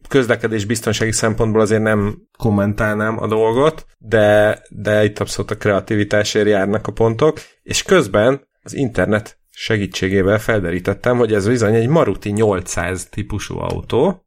közlekedés 0.06 0.64
biztonsági 0.64 1.12
szempontból 1.12 1.60
azért 1.60 1.82
nem 1.82 2.18
kommentálnám 2.38 3.22
a 3.22 3.26
dolgot, 3.26 3.86
de, 3.98 4.58
de 4.68 5.04
itt 5.04 5.18
abszolút 5.18 5.50
a 5.50 5.56
kreativitásért 5.56 6.48
járnak 6.48 6.86
a 6.86 6.92
pontok, 6.92 7.38
és 7.62 7.82
közben 7.82 8.48
az 8.62 8.74
internet 8.74 9.38
segítségével 9.50 10.38
felderítettem, 10.38 11.16
hogy 11.16 11.32
ez 11.32 11.46
bizony 11.46 11.74
egy 11.74 11.88
Maruti 11.88 12.30
800 12.30 13.08
típusú 13.08 13.58
autó, 13.58 14.26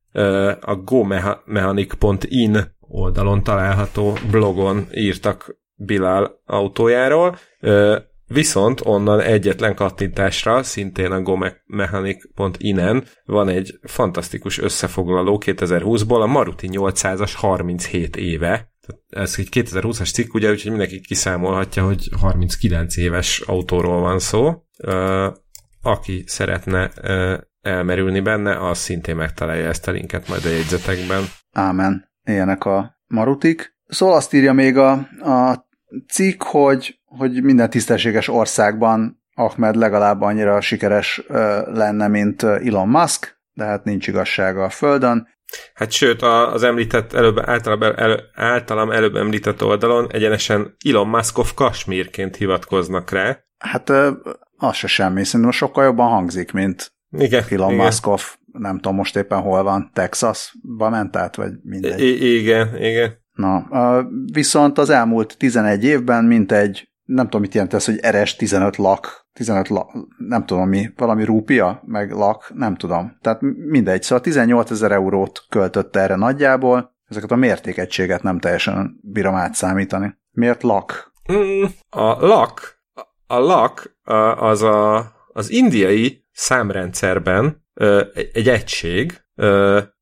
a 0.62 0.76
gomechanic.in 0.76 2.76
oldalon 2.80 3.44
található 3.44 4.18
blogon 4.32 4.88
írtak 4.94 5.58
Bilal 5.76 6.42
autójáról, 6.46 7.38
Viszont 8.30 8.82
onnan 8.86 9.22
egyetlen 9.22 9.76
kattintásra, 9.76 10.64
szintén 10.64 11.12
a 11.12 11.22
gomechanic.inen 11.22 13.04
van 13.26 13.50
egy 13.50 13.80
fantasztikus 13.82 14.60
összefoglaló 14.60 15.42
2020-ból, 15.46 16.22
a 16.22 16.26
Maruti 16.26 16.70
800-as 16.72 17.32
37 17.36 18.16
éve. 18.16 18.72
Ez 19.10 19.36
egy 19.38 19.48
2020-as 19.52 20.14
cikk, 20.14 20.34
ugye, 20.34 20.50
úgyhogy 20.50 20.72
mindenki 20.72 21.02
kiszámolhatja, 21.02 21.86
hogy 21.86 22.10
39 22.20 22.98
éves 22.98 23.40
autóról 23.40 24.02
van 24.02 24.20
szó. 24.20 24.64
Aki 25.82 26.24
szeretne 26.26 26.92
elmerülni 27.62 28.20
benne, 28.20 28.68
az 28.70 28.78
szintén 28.78 29.16
megtalálja 29.16 29.68
ezt 29.68 29.88
a 29.88 29.92
linket 29.92 30.28
majd 30.28 30.46
a 30.46 30.50
jegyzetekben. 30.50 31.24
Ámen. 31.52 32.12
Ilyenek 32.24 32.66
a 32.66 33.00
marutik. 33.08 33.78
Szóval 33.86 34.16
azt 34.16 34.34
írja 34.34 34.54
még 34.54 34.78
a, 34.78 34.92
a 35.22 35.68
cikk, 36.08 36.44
hogy 36.44 37.00
hogy 37.06 37.44
minden 37.44 37.70
tisztességes 37.70 38.28
országban 38.28 39.20
Ahmed 39.36 39.76
legalább 39.76 40.22
annyira 40.22 40.62
sikeres 40.62 41.22
lenne, 41.66 42.08
mint 42.08 42.44
Elon 42.44 42.88
Musk, 42.88 43.42
de 43.54 43.64
hát 43.64 43.84
nincs 43.84 44.08
igazsága 44.08 44.64
a 44.64 44.70
Földön. 44.70 45.28
Hát 45.74 45.92
sőt, 45.92 46.22
az 46.22 46.64
említett, 46.64 47.14
előbb, 47.14 47.40
általam, 47.40 47.82
elő, 47.82 48.20
általam 48.34 48.92
előbb 48.92 49.16
említett 49.16 49.64
oldalon 49.64 50.12
egyenesen 50.12 50.76
Elon 50.90 51.08
Muskov 51.08 51.54
Kasmírként 51.54 52.36
hivatkoznak 52.36 53.12
rá. 53.12 53.40
Hát 53.58 53.90
az 54.58 54.76
se 54.76 54.88
semmi, 54.88 55.24
szerintem 55.24 55.52
sokkal 55.52 55.84
jobban 55.84 56.10
hangzik, 56.10 56.52
mint 56.52 56.94
igen, 57.18 57.44
Elon 57.50 57.74
igen. 57.74 57.86
Muskov, 57.86 58.22
nem 58.52 58.76
tudom 58.76 58.96
most 58.96 59.16
éppen 59.16 59.40
hol 59.40 59.64
van, 59.64 59.92
Texasba 59.94 60.90
ment 60.90 61.16
át, 61.16 61.36
vagy 61.36 61.52
mindegy. 61.64 62.00
I- 62.00 62.38
igen, 62.38 62.76
igen. 62.84 63.18
Na, 63.40 63.68
viszont 64.32 64.78
az 64.78 64.90
elmúlt 64.90 65.38
11 65.38 65.84
évben 65.84 66.24
mint 66.24 66.52
egy, 66.52 66.90
nem 67.04 67.26
tudom 67.26 67.42
mit 67.42 67.54
jelent 67.54 67.74
ez, 67.74 67.86
hogy 67.86 67.98
eres 68.02 68.36
15 68.36 68.76
lak, 68.78 69.28
15 69.34 69.68
lak, 69.68 69.92
nem 70.18 70.46
tudom 70.46 70.70
mi, 70.70 70.92
valami 70.96 71.24
rúpia, 71.24 71.82
meg 71.86 72.12
lak, 72.12 72.52
nem 72.56 72.76
tudom. 72.76 73.18
Tehát 73.22 73.42
mindegy, 73.70 74.02
szóval 74.02 74.24
18 74.24 74.72
ezer 74.72 74.92
eurót 74.92 75.46
költött 75.50 75.96
erre 75.96 76.16
nagyjából, 76.16 76.96
ezeket 77.06 77.32
a 77.32 77.36
mértékegységet 77.36 78.24
nem 78.24 78.40
teljesen 78.40 79.00
bírom 79.02 79.36
átszámítani. 79.36 80.18
Miért 80.32 80.64
lak? 80.64 81.14
Mm, 81.32 81.64
a 81.90 82.26
lak, 82.26 82.82
a 83.28 83.38
lak 83.38 83.98
az 84.36 84.62
a, 84.62 85.12
az 85.34 85.52
indiai 85.52 86.26
számrendszerben 86.32 87.66
egy 88.34 88.50
egység, 88.50 89.22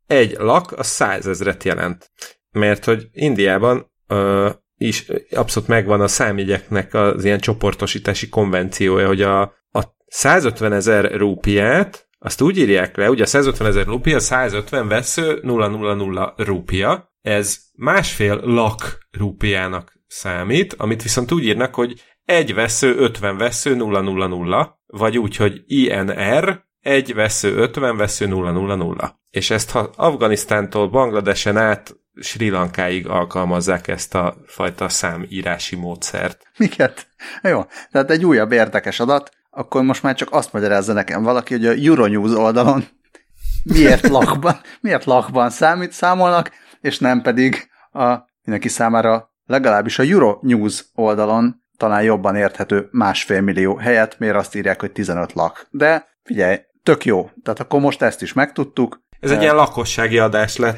egy 0.07 0.35
lak 0.39 0.71
a 0.71 0.83
százezret 0.83 1.63
jelent 1.63 2.11
mert 2.51 2.85
hogy 2.85 3.07
Indiában 3.11 3.91
uh, 4.07 4.49
is 4.77 5.05
abszolút 5.31 5.69
megvan 5.69 6.01
a 6.01 6.07
számjegyeknek 6.07 6.93
az 6.93 7.25
ilyen 7.25 7.39
csoportosítási 7.39 8.29
konvenciója, 8.29 9.07
hogy 9.07 9.21
a, 9.21 9.41
a 9.71 9.83
150 10.07 10.73
ezer 10.73 11.11
rúpiát 11.11 12.07
azt 12.19 12.41
úgy 12.41 12.57
írják 12.57 12.97
le, 12.97 13.09
ugye 13.09 13.23
a 13.23 13.27
150 13.27 13.67
ezer 13.67 13.85
rúpia, 13.85 14.19
150 14.19 14.87
vesző 14.87 15.39
000 15.43 16.33
rúpia, 16.37 17.13
ez 17.21 17.57
másfél 17.73 18.39
lak 18.43 19.07
rúpiának 19.11 19.99
számít, 20.07 20.73
amit 20.73 21.03
viszont 21.03 21.31
úgy 21.31 21.43
írnak, 21.43 21.75
hogy 21.75 22.01
egy 22.25 22.53
vesző 22.53 22.95
50 22.95 23.37
vesző 23.37 23.75
000, 23.75 24.79
vagy 24.85 25.17
úgy, 25.17 25.35
hogy 25.35 25.63
INR 25.65 26.65
egy 26.79 27.13
vesző 27.13 27.55
50 27.55 27.97
vesző 27.97 28.27
000. 28.27 29.19
És 29.29 29.49
ezt 29.49 29.71
ha 29.71 29.89
Afganisztántól 29.95 30.89
Bangladesen 30.89 31.57
át 31.57 31.95
Sri 32.19 32.49
Lankáig 32.49 33.07
alkalmazzák 33.07 33.87
ezt 33.87 34.15
a 34.15 34.35
fajta 34.45 34.89
számírási 34.89 35.75
módszert. 35.75 36.51
Miket? 36.57 37.07
Jó, 37.41 37.65
tehát 37.91 38.11
egy 38.11 38.25
újabb 38.25 38.51
érdekes 38.51 38.99
adat, 38.99 39.31
akkor 39.49 39.83
most 39.83 40.03
már 40.03 40.15
csak 40.15 40.31
azt 40.31 40.53
magyarázza 40.53 40.93
nekem 40.93 41.23
valaki, 41.23 41.53
hogy 41.53 41.65
a 41.65 41.71
Euronews 41.71 42.31
oldalon 42.31 42.83
miért 43.73 44.07
lakban, 44.07 44.59
miért 44.81 45.05
lakban 45.05 45.49
számít, 45.49 45.91
számolnak, 45.91 46.51
és 46.81 46.99
nem 46.99 47.21
pedig 47.21 47.69
a 47.91 48.15
mindenki 48.43 48.69
számára 48.69 49.31
legalábbis 49.45 49.99
a 49.99 50.03
Euronews 50.03 50.85
oldalon 50.95 51.65
talán 51.77 52.03
jobban 52.03 52.35
érthető 52.35 52.87
másfél 52.91 53.41
millió 53.41 53.75
helyet, 53.75 54.19
miért 54.19 54.35
azt 54.35 54.55
írják, 54.55 54.79
hogy 54.79 54.91
15 54.91 55.33
lak. 55.33 55.67
De 55.69 56.07
figyelj, 56.23 56.57
tök 56.83 57.05
jó. 57.05 57.29
Tehát 57.43 57.59
akkor 57.59 57.79
most 57.79 58.01
ezt 58.01 58.21
is 58.21 58.33
megtudtuk, 58.33 59.05
ez 59.19 59.31
egy 59.31 59.41
ilyen 59.41 59.55
lakossági 59.55 60.17
adás 60.17 60.57
lett 60.57 60.77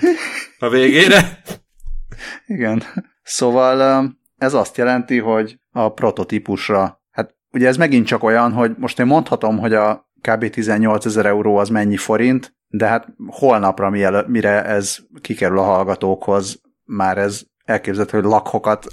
a 0.60 0.69
végére. 0.69 1.41
Igen. 2.47 2.84
Szóval 3.23 4.10
ez 4.38 4.54
azt 4.54 4.78
jelenti, 4.78 5.19
hogy 5.19 5.60
a 5.71 5.89
prototípusra, 5.89 7.02
hát 7.12 7.36
ugye 7.52 7.67
ez 7.67 7.78
megint 7.78 8.06
csak 8.06 8.23
olyan, 8.23 8.52
hogy 8.52 8.75
most 8.78 8.99
én 8.99 9.06
mondhatom, 9.06 9.58
hogy 9.60 9.73
a 9.73 10.10
kb. 10.21 10.49
18 10.49 11.06
ezer 11.06 11.25
euró 11.25 11.58
az 11.58 11.69
mennyi 11.69 11.97
forint, 11.97 12.56
de 12.67 12.88
hát 12.88 13.08
holnapra, 13.28 13.89
mire 14.28 14.65
ez 14.65 14.97
kikerül 15.21 15.60
a 15.60 15.63
hallgatókhoz, 15.63 16.62
már 16.84 17.17
ez 17.17 17.41
elképzelhető, 17.65 18.19
hogy 18.19 18.30
lakhokat 18.30 18.86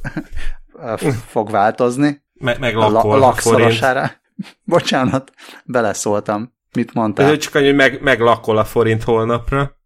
fog 1.35 1.50
változni. 1.50 2.24
Me- 2.32 2.59
meg 2.59 2.76
a, 2.76 2.87
a 2.87 3.35
Bocsánat, 4.64 5.32
beleszóltam. 5.64 6.55
Mit 6.72 6.94
mondtál? 6.94 7.31
Ez 7.31 7.38
csak 7.38 7.55
annyi, 7.55 7.66
hogy 7.66 7.74
meg, 7.74 8.02
meglakol 8.02 8.59
a 8.59 8.64
forint 8.64 9.02
holnapra. 9.02 9.76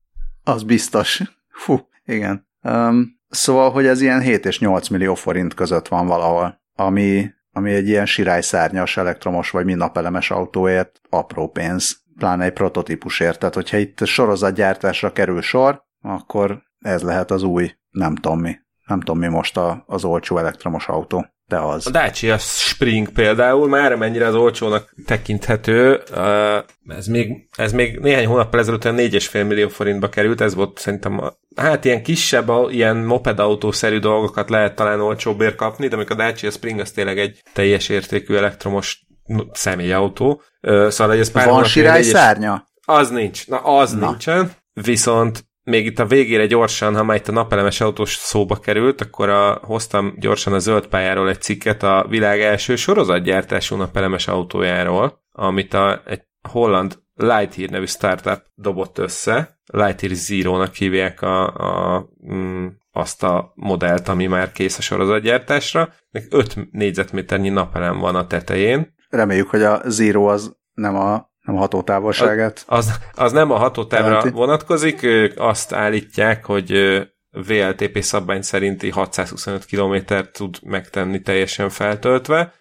Az 0.45 0.62
biztos. 0.62 1.23
Fú, 1.49 1.88
igen. 2.05 2.49
Um, 2.62 3.19
szóval, 3.29 3.71
hogy 3.71 3.87
ez 3.87 4.01
ilyen 4.01 4.21
7 4.21 4.47
és 4.47 4.59
8 4.59 4.88
millió 4.88 5.14
forint 5.14 5.55
között 5.55 5.88
van 5.88 6.07
valahol, 6.07 6.61
ami, 6.75 7.31
ami 7.53 7.73
egy 7.73 7.88
ilyen 7.88 8.07
sirályszárnyas 8.07 8.97
elektromos 8.97 9.51
vagy 9.51 9.77
napelemes 9.77 10.31
autóért 10.31 11.01
apró 11.11 11.49
pénz, 11.49 12.03
pláne 12.16 12.45
egy 12.45 12.53
prototípusért. 12.53 13.38
Tehát, 13.38 13.55
hogyha 13.55 13.77
itt 13.77 14.05
sorozatgyártásra 14.05 15.12
kerül 15.12 15.40
sor, 15.40 15.85
akkor 16.03 16.62
ez 16.79 17.03
lehet 17.03 17.31
az 17.31 17.43
új, 17.43 17.75
nem 17.90 18.14
tudom 18.14 18.40
mi. 18.40 18.59
Nem 18.90 19.00
tudom 19.00 19.18
mi 19.18 19.26
most 19.26 19.57
a, 19.57 19.85
az 19.87 20.05
olcsó 20.05 20.38
elektromos 20.38 20.87
autó 20.87 21.26
de 21.50 21.59
az. 21.59 21.87
A 21.87 21.90
Dacia 21.90 22.38
Spring 22.38 23.09
például 23.09 23.68
már 23.68 23.94
mennyire 23.94 24.26
az 24.26 24.35
olcsónak 24.35 24.94
tekinthető, 25.07 26.03
ez 26.88 27.07
még, 27.07 27.48
ez 27.57 27.72
még 27.72 27.98
néhány 27.98 28.26
hónappal 28.26 28.61
ezelőtt 28.61 28.85
4,5 28.85 29.46
millió 29.46 29.68
forintba 29.68 30.09
került, 30.09 30.40
ez 30.40 30.55
volt 30.55 30.79
szerintem, 30.79 31.20
a, 31.20 31.33
hát 31.57 31.85
ilyen 31.85 32.03
kisebb, 32.03 32.50
ilyen 32.68 32.96
mopedautószerű 32.96 33.98
dolgokat 33.98 34.50
lehet 34.50 34.74
talán 34.74 35.00
olcsóbbért 35.00 35.55
kapni, 35.55 35.88
de 35.88 35.94
amikor 35.94 36.20
a 36.20 36.24
Dacia 36.24 36.50
Spring 36.50 36.81
az 36.81 36.90
tényleg 36.90 37.18
egy 37.18 37.42
teljes 37.53 37.88
értékű 37.88 38.35
elektromos 38.35 39.07
személyautó. 39.53 40.42
Szóval, 40.61 41.09
hogy 41.09 41.18
ez 41.18 41.31
pár 41.31 41.48
Van 41.48 41.64
sirály 41.64 42.03
szárnya? 42.03 42.68
Az 42.85 43.11
nincs, 43.11 43.48
na 43.48 43.57
az 43.57 43.92
na. 43.92 44.09
nincsen, 44.09 44.53
viszont 44.72 45.44
még 45.64 45.87
itt 45.87 45.99
a 45.99 46.07
végére 46.07 46.46
gyorsan, 46.46 46.96
ha 46.96 47.05
már 47.05 47.16
itt 47.16 47.29
a 47.29 47.33
napelemes 47.33 47.81
autós 47.81 48.14
szóba 48.14 48.57
került, 48.57 49.01
akkor 49.01 49.29
a, 49.29 49.61
hoztam 49.62 50.14
gyorsan 50.18 50.53
a 50.53 50.59
zöld 50.59 50.87
pályáról 50.87 51.29
egy 51.29 51.40
cikket 51.40 51.83
a 51.83 52.07
világ 52.09 52.40
első 52.40 52.77
sorozatgyártású 52.77 53.77
napelemes 53.77 54.29
autójáról, 54.29 55.23
amit 55.33 55.75
a, 55.75 56.03
egy 56.07 56.23
holland 56.49 56.99
Lightyear 57.14 57.70
nevű 57.70 57.85
startup 57.87 58.42
dobott 58.55 58.99
össze. 58.99 59.59
Lightyear 59.73 60.14
Zero-nak 60.14 60.75
hívják 60.75 61.23
a, 61.23 61.46
a, 61.46 62.09
mm, 62.33 62.66
azt 62.92 63.23
a 63.23 63.53
modellt, 63.55 64.09
ami 64.09 64.27
már 64.27 64.53
kész 64.53 64.79
a 64.79 64.83
sorozatgyártásra. 64.83 65.92
5 66.31 66.57
négyzetméternyi 66.70 67.49
napelem 67.49 67.99
van 67.99 68.14
a 68.14 68.27
tetején. 68.27 68.94
Reméljük, 69.09 69.49
hogy 69.49 69.62
a 69.62 69.83
Zero 69.85 70.25
az 70.25 70.57
nem 70.73 70.96
a 70.96 71.30
nem 71.42 71.57
a 71.57 71.59
hatótávolságát. 71.59 72.64
Az, 72.66 72.87
az, 72.87 73.24
az 73.24 73.33
nem 73.33 73.50
a 73.50 73.57
hatótávra 73.57 74.09
jelenti. 74.09 74.31
vonatkozik, 74.31 75.03
ők 75.03 75.40
azt 75.40 75.72
állítják, 75.72 76.44
hogy 76.44 76.72
VLTP 77.31 78.03
szabvány 78.03 78.42
szerinti 78.42 78.90
625 78.90 79.64
km 79.64 80.14
tud 80.33 80.59
megtenni 80.62 81.20
teljesen 81.20 81.68
feltöltve, 81.68 82.53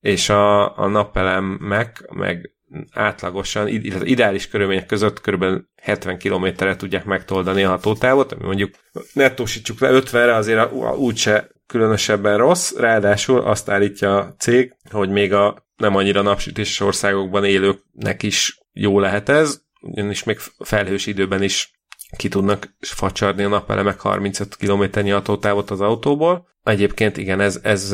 és 0.00 0.28
a, 0.28 0.78
a 0.78 0.86
napelemek 0.86 2.08
meg 2.10 2.50
átlagosan, 2.92 3.68
ideális 4.02 4.48
körülmények 4.48 4.86
között 4.86 5.20
kb. 5.20 5.44
70 5.82 6.18
km-re 6.18 6.76
tudják 6.76 7.04
megtoldani 7.04 7.62
a 7.62 7.68
hatótávot, 7.68 8.32
ami 8.32 8.44
mondjuk 8.44 8.70
nettósítsuk 9.12 9.80
le 9.80 9.90
50-re, 9.92 10.34
azért 10.34 10.72
úgyse 10.96 11.48
különösebben 11.68 12.36
rossz, 12.36 12.72
ráadásul 12.76 13.40
azt 13.40 13.68
állítja 13.68 14.16
a 14.16 14.34
cég, 14.38 14.76
hogy 14.90 15.08
még 15.08 15.32
a 15.32 15.66
nem 15.76 15.96
annyira 15.96 16.22
napsütéses 16.22 16.80
országokban 16.80 17.44
élőknek 17.44 18.22
is 18.22 18.60
jó 18.72 19.00
lehet 19.00 19.28
ez, 19.28 19.60
ugyanis 19.80 20.24
még 20.24 20.38
felhős 20.58 21.06
időben 21.06 21.42
is 21.42 21.78
ki 22.16 22.28
tudnak 22.28 22.76
facsarni 22.80 23.42
a 23.42 23.48
napelemek 23.48 24.00
35 24.00 24.56
km-nyi 24.56 25.10
hatótávot 25.10 25.70
az 25.70 25.80
autóból. 25.80 26.46
Egyébként 26.62 27.16
igen, 27.16 27.40
ez, 27.40 27.60
ez, 27.62 27.92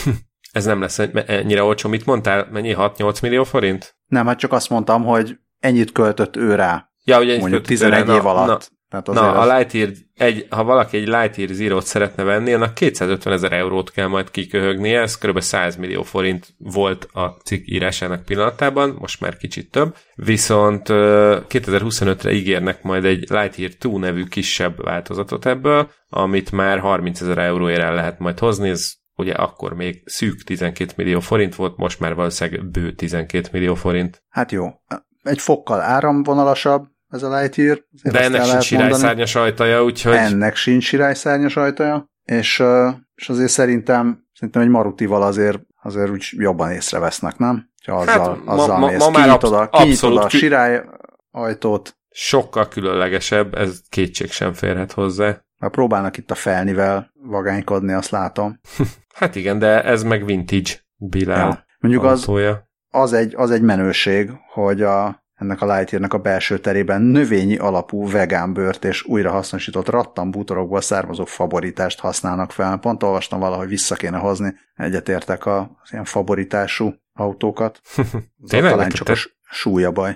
ez 0.52 0.64
nem 0.64 0.80
lesz 0.80 0.98
ennyire 1.26 1.62
olcsó. 1.62 1.88
Mit 1.88 2.06
mondtál? 2.06 2.48
Mennyi? 2.50 2.74
6-8 2.78 3.22
millió 3.22 3.44
forint? 3.44 3.96
Nem, 4.06 4.26
hát 4.26 4.38
csak 4.38 4.52
azt 4.52 4.70
mondtam, 4.70 5.04
hogy 5.04 5.38
ennyit 5.58 5.92
költött 5.92 6.36
ő 6.36 6.54
rá. 6.54 6.90
Ja, 7.04 7.20
ugye 7.20 7.38
mondjuk 7.38 7.64
11 7.64 8.08
év 8.08 8.26
alatt. 8.26 8.46
Na, 8.46 8.75
tehát 9.02 9.34
Na, 9.34 9.40
a 9.40 9.56
Lightyear, 9.56 9.90
egy, 10.14 10.46
ha 10.50 10.64
valaki 10.64 10.96
egy 10.96 11.06
Lightyear 11.06 11.48
Zero-t 11.48 11.84
szeretne 11.84 12.22
venni, 12.22 12.52
annak 12.52 12.74
250 12.74 13.32
ezer 13.32 13.52
eurót 13.52 13.90
kell 13.90 14.06
majd 14.06 14.30
kiköhögnie, 14.30 15.00
ez 15.00 15.18
kb. 15.18 15.40
100 15.40 15.76
millió 15.76 16.02
forint 16.02 16.54
volt 16.58 17.08
a 17.12 17.36
cikk 17.44 17.66
írásának 17.66 18.24
pillanatában, 18.24 18.96
most 18.98 19.20
már 19.20 19.36
kicsit 19.36 19.70
több, 19.70 19.96
viszont 20.14 20.86
2025-re 20.88 22.32
ígérnek 22.32 22.82
majd 22.82 23.04
egy 23.04 23.18
Lightyear 23.30 23.70
2 23.70 23.98
nevű 23.98 24.24
kisebb 24.24 24.84
változatot 24.84 25.46
ebből, 25.46 25.90
amit 26.08 26.52
már 26.52 26.78
30 26.78 27.20
ezer 27.20 27.38
euróért 27.38 27.80
el 27.80 27.94
lehet 27.94 28.18
majd 28.18 28.38
hozni, 28.38 28.68
ez 28.68 28.92
ugye 29.16 29.32
akkor 29.32 29.74
még 29.74 30.02
szűk 30.04 30.42
12 30.42 30.92
millió 30.96 31.20
forint 31.20 31.54
volt, 31.54 31.76
most 31.76 32.00
már 32.00 32.14
valószínűleg 32.14 32.70
bő 32.70 32.92
12 32.92 33.48
millió 33.52 33.74
forint. 33.74 34.22
Hát 34.28 34.52
jó, 34.52 34.66
egy 35.22 35.40
fokkal 35.40 35.80
áramvonalasabb, 35.80 36.86
ez 37.08 37.22
a 37.22 37.38
Lightyear. 37.38 37.84
De 38.02 38.20
ennek 38.20 38.44
sincs 38.44 38.64
sirályszárnyas 38.64 39.34
ajtaja, 39.34 39.84
úgyhogy... 39.84 40.14
Ennek 40.14 40.56
sincs 40.56 40.84
sirályszárnyas 40.84 41.56
ajtaja, 41.56 42.10
és, 42.24 42.62
és 43.14 43.28
azért 43.28 43.50
szerintem 43.50 44.24
Szerintem 44.38 44.62
egy 44.62 44.68
Marutival 44.68 45.22
azért, 45.22 45.58
azért 45.82 46.10
úgy 46.10 46.28
jobban 46.30 46.70
észrevesznek, 46.70 47.38
nem? 47.38 47.70
Ha 47.86 47.96
azzal, 47.96 48.28
Hát, 48.34 48.44
ma- 48.44 48.52
azzal 48.52 48.78
ma- 48.78 48.90
mész, 48.90 48.98
ma 48.98 49.10
már 49.10 49.24
kinyitod, 49.26 49.52
a, 49.52 49.68
kinyitod 49.68 50.16
a 50.16 50.28
sirály 50.28 50.84
ajtót, 51.30 51.96
Sokkal 52.10 52.68
különlegesebb, 52.68 53.54
ez 53.54 53.80
kétség 53.88 54.30
sem 54.30 54.52
férhet 54.52 54.92
hozzá. 54.92 55.44
mert 55.58 55.72
próbálnak 55.72 56.16
itt 56.16 56.30
a 56.30 56.34
felnivel 56.34 57.10
vagánykodni, 57.14 57.92
azt 57.92 58.10
látom. 58.10 58.60
Hát 59.14 59.34
igen, 59.34 59.58
de 59.58 59.84
ez 59.84 60.02
meg 60.02 60.24
vintage 60.24 60.70
Bilal 60.96 61.38
Ja. 61.38 61.66
Mondjuk 61.78 62.04
az, 62.04 62.28
az, 62.90 63.12
egy, 63.12 63.34
az 63.36 63.50
egy 63.50 63.62
menőség, 63.62 64.30
hogy 64.52 64.82
a, 64.82 65.24
ennek 65.36 65.60
a 65.60 65.74
Lightyearnek 65.74 66.12
a 66.14 66.18
belső 66.18 66.58
terében 66.58 67.02
növényi 67.02 67.56
alapú 67.56 68.10
vegán 68.10 68.52
bőrt 68.52 68.84
és 68.84 69.04
újrahasznosított 69.04 69.88
rattambútorokból 69.88 70.80
származó 70.80 71.24
favorítást 71.24 72.00
használnak 72.00 72.52
fel. 72.52 72.78
Pont 72.78 73.02
olvastam 73.02 73.40
valahogy 73.40 73.68
vissza 73.68 73.94
kéne 73.94 74.18
hozni, 74.18 74.54
egyetértek 74.74 75.46
a- 75.46 75.60
az 75.82 75.92
ilyen 75.92 76.04
favoritású 76.04 76.94
autókat. 77.12 77.80
Tényleg? 78.48 78.70
Talán 78.70 78.90
csak 78.90 79.08
a 79.08 79.12
Te- 79.12 79.20
súlya 79.50 79.90
baj. 79.90 80.14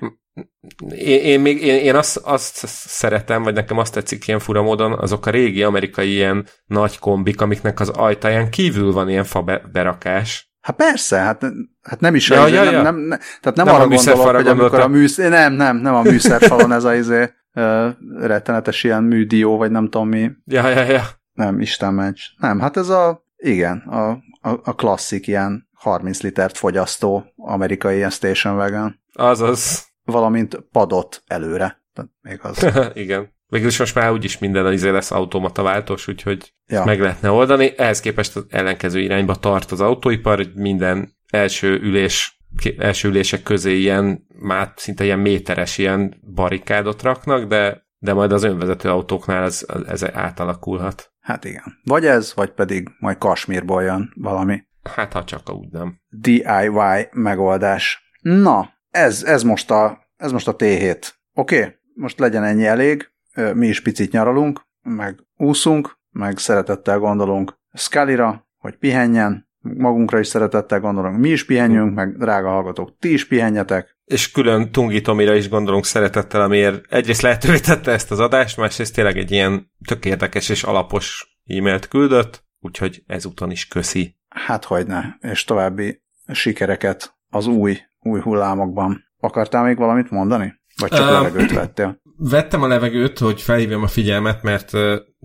Én, 0.90 1.20
én, 1.20 1.40
még, 1.40 1.62
én, 1.62 1.78
én 1.78 1.94
azt, 1.94 2.16
azt 2.16 2.66
szeretem, 2.66 3.42
vagy 3.42 3.54
nekem 3.54 3.78
azt 3.78 3.92
tetszik 3.92 4.26
ilyen 4.26 4.38
fura 4.38 4.62
módon, 4.62 4.92
azok 4.92 5.26
a 5.26 5.30
régi 5.30 5.62
amerikai 5.62 6.10
ilyen 6.12 6.46
nagy 6.64 6.98
kombik, 6.98 7.40
amiknek 7.40 7.80
az 7.80 7.88
ajtaján 7.88 8.50
kívül 8.50 8.92
van 8.92 9.08
ilyen 9.08 9.24
fa 9.24 9.42
be- 9.42 9.62
berakás. 9.72 10.49
Hát 10.60 10.76
persze, 10.76 11.18
hát, 11.18 11.44
hát 11.82 12.00
nem 12.00 12.14
is, 12.14 12.28
Ja, 12.28 12.46
ja, 12.46 12.46
ja, 12.46 12.64
nem, 12.64 12.72
ja. 12.72 12.82
nem, 12.82 12.96
nem, 12.96 13.18
tehát 13.18 13.56
nem, 13.56 13.66
Nem 13.66 13.74
arra 13.74 13.88
gondolok, 13.88 14.36
hogy 14.36 14.46
amikor 14.46 14.80
a 14.80 14.88
műsz, 14.88 15.16
nem, 15.16 15.52
nem, 15.52 15.76
nem 15.76 15.94
a 15.94 16.02
műszerfalon 16.02 16.72
ez 16.72 16.84
a 16.84 16.94
izé, 16.94 17.30
ö, 17.52 17.88
rettenetes 18.18 18.84
ilyen 18.84 19.02
műdió, 19.02 19.56
vagy 19.56 19.70
nem 19.70 19.84
tudom 19.84 20.08
mi, 20.08 20.30
Ja, 20.44 20.68
ja, 20.68 20.82
ja. 20.82 21.02
nem, 21.32 21.60
Isten 21.60 21.94
meccs. 21.94 22.20
Nem, 22.36 22.60
hát 22.60 22.76
ez 22.76 22.88
a, 22.88 23.24
igen, 23.36 23.78
a, 23.78 24.10
a, 24.40 24.60
a 24.64 24.74
klasszik 24.74 25.26
ilyen 25.26 25.68
30 25.74 26.20
litert 26.20 26.56
fogyasztó 26.56 27.24
amerikai 27.36 27.96
ilyen 27.96 28.10
station 28.10 28.56
wagon, 28.56 29.00
Azaz. 29.12 29.86
valamint 30.04 30.60
padot 30.72 31.22
előre. 31.26 31.82
Tehát 31.92 32.10
még 32.22 32.38
az. 32.42 32.66
igen. 32.94 33.38
Végülis 33.50 33.78
most 33.78 33.94
már 33.94 34.12
úgyis 34.12 34.38
minden 34.38 34.66
az 34.66 34.72
izé 34.72 34.88
lesz 34.88 35.10
automata 35.10 35.62
váltós, 35.62 36.08
úgyhogy 36.08 36.52
Ja. 36.66 36.84
meg 36.84 37.00
lehetne 37.00 37.30
oldani. 37.30 37.72
Ehhez 37.76 38.00
képest 38.00 38.36
az 38.36 38.46
ellenkező 38.48 39.00
irányba 39.00 39.34
tart 39.34 39.70
az 39.70 39.80
autóipar, 39.80 40.36
hogy 40.36 40.50
minden 40.54 41.16
első 41.30 41.80
ülés 41.82 42.38
első 42.78 43.08
ülések 43.08 43.42
közé 43.42 43.76
ilyen, 43.76 44.26
már 44.38 44.72
szinte 44.76 45.04
ilyen 45.04 45.18
méteres 45.18 45.78
ilyen 45.78 46.20
barikádot 46.34 47.02
raknak, 47.02 47.44
de, 47.44 47.86
de 47.98 48.12
majd 48.12 48.32
az 48.32 48.42
önvezető 48.42 48.88
autóknál 48.88 49.44
ez, 49.44 49.66
ez 49.86 50.14
átalakulhat. 50.14 51.12
Hát 51.20 51.44
igen. 51.44 51.80
Vagy 51.84 52.06
ez, 52.06 52.32
vagy 52.34 52.50
pedig 52.50 52.88
majd 52.98 53.18
Kasmírból 53.18 53.82
jön 53.82 54.12
valami 54.14 54.62
Hát 54.82 55.12
ha 55.12 55.24
csak 55.24 55.54
úgy 55.54 55.68
nem. 55.70 56.00
DIY 56.08 57.08
megoldás. 57.12 58.12
Na, 58.20 58.70
ez, 58.90 59.22
ez 59.22 59.42
most 59.42 59.70
a, 59.70 59.98
ez 60.16 60.32
most 60.32 60.48
a 60.48 60.56
T7. 60.56 61.08
Oké, 61.34 61.58
okay, 61.58 61.74
most 61.94 62.18
legyen 62.18 62.44
ennyi 62.44 62.66
elég, 62.66 63.09
mi 63.54 63.66
is 63.66 63.82
picit 63.82 64.12
nyaralunk, 64.12 64.60
meg 64.82 65.26
úszunk, 65.36 65.98
meg 66.10 66.38
szeretettel 66.38 66.98
gondolunk 66.98 67.58
Scullyra, 67.72 68.48
hogy 68.56 68.76
pihenjen, 68.76 69.48
magunkra 69.58 70.18
is 70.18 70.26
szeretettel 70.26 70.80
gondolunk, 70.80 71.18
mi 71.18 71.28
is 71.28 71.44
pihenjünk, 71.44 71.94
meg 71.94 72.16
drága 72.16 72.48
hallgatók, 72.48 72.96
ti 72.98 73.12
is 73.12 73.26
pihenjetek. 73.26 73.98
És 74.04 74.30
külön 74.30 74.72
Tungi 74.72 75.00
Tomira 75.00 75.34
is 75.34 75.48
gondolunk 75.48 75.84
szeretettel, 75.84 76.40
amiért 76.40 76.92
egyrészt 76.92 77.20
lehetővé 77.20 77.58
tette 77.58 77.90
ezt 77.90 78.10
az 78.10 78.18
adást, 78.18 78.56
másrészt 78.56 78.94
tényleg 78.94 79.16
egy 79.16 79.30
ilyen 79.30 79.70
tök 79.86 80.04
érdekes 80.04 80.48
és 80.48 80.62
alapos 80.62 81.36
e-mailt 81.46 81.88
küldött, 81.88 82.44
úgyhogy 82.60 83.02
ezúton 83.06 83.50
is 83.50 83.66
köszi. 83.66 84.16
Hát 84.28 84.64
hogyne, 84.64 85.18
és 85.20 85.44
további 85.44 86.02
sikereket 86.32 87.18
az 87.28 87.46
új, 87.46 87.78
új 87.98 88.20
hullámokban. 88.20 89.04
Akartál 89.18 89.64
még 89.64 89.76
valamit 89.76 90.10
mondani? 90.10 90.60
Vagy 90.76 90.90
csak 90.90 91.08
Ö, 91.08 91.12
levegőt 91.12 91.52
vettél? 91.52 91.99
Vettem 92.22 92.62
a 92.62 92.66
levegőt, 92.66 93.18
hogy 93.18 93.40
felhívjam 93.40 93.82
a 93.82 93.86
figyelmet, 93.86 94.42
mert 94.42 94.72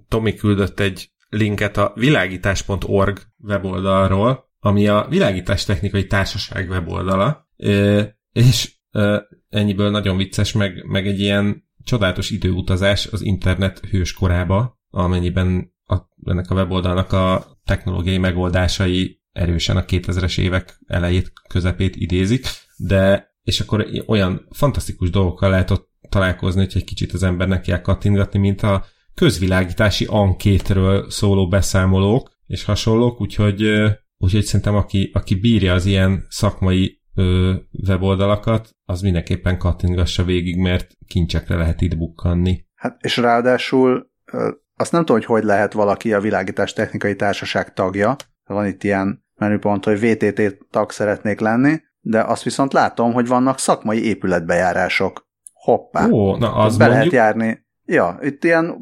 Tomi 0.08 0.34
küldött 0.34 0.80
egy 0.80 1.10
linket 1.30 1.78
a 1.78 1.92
világítás.org 1.96 3.22
weboldalról, 3.38 4.50
ami 4.60 4.88
a 4.88 5.06
Világítás 5.10 5.66
Technikai 5.66 6.08
Társaság 6.08 6.70
weboldala, 6.70 7.50
és 8.32 8.74
ennyiből 9.50 9.90
nagyon 9.90 10.18
vicces, 10.18 10.54
meg, 10.54 10.86
meg 10.86 11.08
egy 11.08 11.20
ilyen 11.20 11.64
csodálatos 11.84 12.30
időutazás 12.30 13.08
az 13.08 13.22
internet 13.22 13.80
hős 13.80 14.14
korába, 14.14 14.80
amennyiben 14.90 15.74
a, 15.86 15.98
ennek 16.24 16.50
a 16.50 16.56
weboldalnak 16.56 17.12
a 17.12 17.46
technológiai 17.66 18.18
megoldásai 18.18 19.22
erősen 19.32 19.78
a 19.78 19.86
2000-es 19.86 20.40
évek 20.40 20.80
elejét, 20.88 21.32
közepét 21.50 21.96
idézik, 21.96 22.48
de 22.78 23.34
és 23.44 23.60
akkor 23.60 23.88
olyan 24.08 24.48
fantasztikus 24.52 25.10
dolgokkal 25.10 25.50
lehet 25.50 25.72
ott 25.72 25.94
találkozni, 26.10 26.60
hogy 26.60 26.72
egy 26.76 26.84
kicsit 26.84 27.14
az 27.14 27.24
embernek 27.24 27.62
kell 27.62 27.82
kattintgatni, 27.82 28.40
mint 28.40 28.62
a 28.62 28.86
közvilágítási 29.14 30.06
ankétről 30.10 31.10
szóló 31.10 31.48
beszámolók 31.48 32.32
és 32.48 32.64
hasonlók, 32.64 33.22
úgyhogy, 33.22 33.64
úgyhogy 34.18 34.44
szerintem 34.44 34.76
aki, 34.76 35.12
aki 35.14 35.36
bírja 35.36 35.74
az 35.74 35.86
ilyen 35.86 36.26
szakmai 36.30 37.02
ö, 37.16 37.54
weboldalakat, 37.88 38.70
az 38.86 39.02
mindenképpen 39.02 39.58
kattintgassa 39.58 40.24
végig, 40.24 40.58
mert 40.58 40.92
kincsekre 41.08 41.56
lehet 41.56 41.82
itt 41.82 41.98
bukkanni. 41.98 42.66
Hát, 42.76 42.98
és 43.02 43.18
ráadásul 43.18 44.10
azt 44.76 44.92
nem 44.92 45.06
tudom, 45.06 45.22
hogy 45.22 45.26
hogy 45.26 45.44
lehet 45.44 45.74
valaki 45.74 46.14
a 46.14 46.20
világítás 46.20 46.74
technikai 46.74 47.16
társaság 47.16 47.74
tagja. 47.74 48.16
Van 48.46 48.66
itt 48.66 48.84
ilyen 48.84 49.26
menüpont, 49.36 49.86
hogy 49.86 50.00
VTT 50.00 50.58
tag 50.70 50.92
szeretnék 50.92 51.40
lenni, 51.40 51.82
de 52.02 52.22
azt 52.22 52.44
viszont 52.44 52.74
látom, 52.74 53.14
hogy 53.14 53.28
vannak 53.28 53.60
szakmai 53.60 54.06
épületbejárások. 54.06 55.25
Hoppá. 55.66 56.10
Ó, 56.10 56.36
na 56.36 56.54
az 56.54 56.78
Be 56.78 56.88
lehet 56.88 57.00
mondjuk, 57.00 57.22
járni. 57.22 57.66
Ja, 57.86 58.18
itt 58.22 58.44
ilyen 58.44 58.76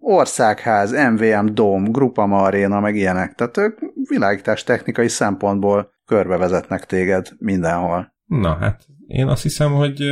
országház, 0.00 0.90
MVM 0.90 1.46
Dome, 1.52 1.88
Grupama 1.90 2.42
Arena, 2.42 2.80
meg 2.80 2.96
ilyenek. 2.96 3.34
Tehát 3.34 3.56
ők 3.56 3.78
világítás 4.08 4.64
technikai 4.64 5.08
szempontból 5.08 5.90
körbevezetnek 6.04 6.86
téged 6.86 7.28
mindenhol. 7.38 8.14
na 8.26 8.56
hát 8.60 8.86
én 9.06 9.26
azt 9.26 9.42
hiszem, 9.42 9.72
hogy 9.72 10.02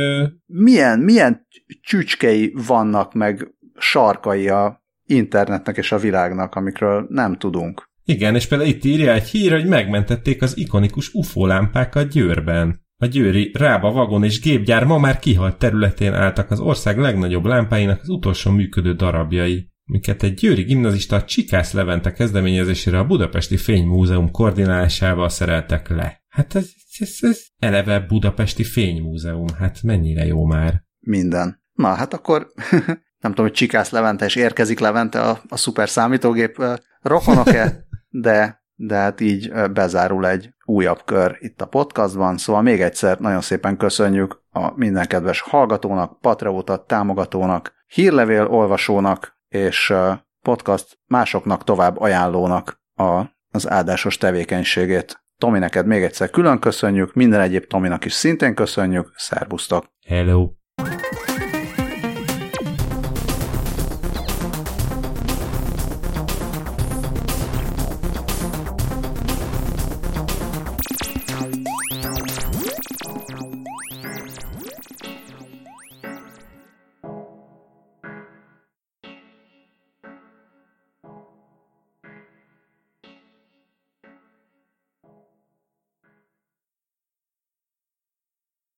Milyen, 0.45 0.99
milyen 0.99 1.47
csücskei 1.81 2.53
vannak, 2.67 3.13
meg 3.13 3.47
sarkai 3.77 4.49
a 4.49 4.83
internetnek 5.05 5.77
és 5.77 5.91
a 5.91 5.97
világnak, 5.97 6.55
amikről 6.55 7.05
nem 7.09 7.37
tudunk. 7.37 7.89
Igen, 8.03 8.35
és 8.35 8.47
például 8.47 8.69
itt 8.69 8.83
írja 8.83 9.13
egy 9.13 9.27
hír, 9.27 9.51
hogy 9.51 9.65
megmentették 9.65 10.41
az 10.41 10.57
ikonikus 10.57 11.13
UFO 11.13 11.45
lámpákat 11.45 12.09
Győrben. 12.09 12.87
A 13.01 13.05
győri 13.05 13.51
Rába 13.53 13.91
vagon 13.91 14.23
és 14.23 14.39
gépgyár 14.39 14.83
ma 14.83 14.97
már 14.97 15.19
kihalt 15.19 15.57
területén 15.57 16.13
álltak 16.13 16.51
az 16.51 16.59
ország 16.59 16.97
legnagyobb 16.97 17.45
lámpáinak 17.45 18.01
az 18.01 18.09
utolsó 18.09 18.51
működő 18.51 18.93
darabjai, 18.93 19.71
miket 19.83 20.23
egy 20.23 20.33
győri 20.33 20.63
gimnazista 20.63 21.15
a 21.15 21.23
Csikász 21.23 21.73
Levente 21.73 22.11
kezdeményezésére 22.11 22.99
a 22.99 23.05
Budapesti 23.05 23.57
Fénymúzeum 23.57 24.31
koordinálásával 24.31 25.29
szereltek 25.29 25.89
le. 25.89 26.23
Hát 26.27 26.55
ez, 26.55 26.69
ez, 26.97 27.17
ez 27.19 27.45
eleve 27.59 27.99
Budapesti 27.99 28.63
Fénymúzeum, 28.63 29.47
hát 29.57 29.83
mennyire 29.83 30.25
jó 30.25 30.45
már. 30.45 30.83
Minden. 30.99 31.61
Na, 31.73 31.93
hát 31.93 32.13
akkor 32.13 32.47
nem 33.21 33.31
tudom, 33.31 33.45
hogy 33.45 33.51
Csikász 33.51 33.89
Levente 33.89 34.25
és 34.25 34.35
érkezik 34.35 34.79
Levente 34.79 35.21
a, 35.21 35.41
a 35.47 35.57
szuper 35.57 35.89
számítógép 35.89 36.63
rokonok-e, 37.01 37.85
de, 38.09 38.58
de 38.81 38.95
hát 38.95 39.19
így 39.19 39.51
bezárul 39.73 40.27
egy 40.27 40.53
újabb 40.65 41.01
kör 41.05 41.37
itt 41.39 41.61
a 41.61 41.65
podcastban, 41.65 42.37
szóval 42.37 42.61
még 42.61 42.81
egyszer 42.81 43.19
nagyon 43.19 43.41
szépen 43.41 43.77
köszönjük 43.77 44.41
a 44.51 44.71
minden 44.75 45.07
kedves 45.07 45.41
hallgatónak, 45.41 46.19
Patreótat 46.19 46.87
támogatónak, 46.87 47.73
hírlevél 47.87 48.45
olvasónak 48.45 49.37
és 49.47 49.93
podcast 50.41 50.99
másoknak 51.05 51.63
tovább 51.63 51.99
ajánlónak 51.99 52.81
a, 52.95 53.21
az 53.51 53.69
áldásos 53.69 54.17
tevékenységét. 54.17 55.23
Tomi, 55.37 55.59
neked 55.59 55.85
még 55.85 56.03
egyszer 56.03 56.29
külön 56.29 56.59
köszönjük, 56.59 57.13
minden 57.13 57.39
egyéb 57.39 57.67
Tominak 57.67 58.05
is 58.05 58.13
szintén 58.13 58.55
köszönjük, 58.55 59.11
szervusztok! 59.15 59.85
Hello! 60.07 60.49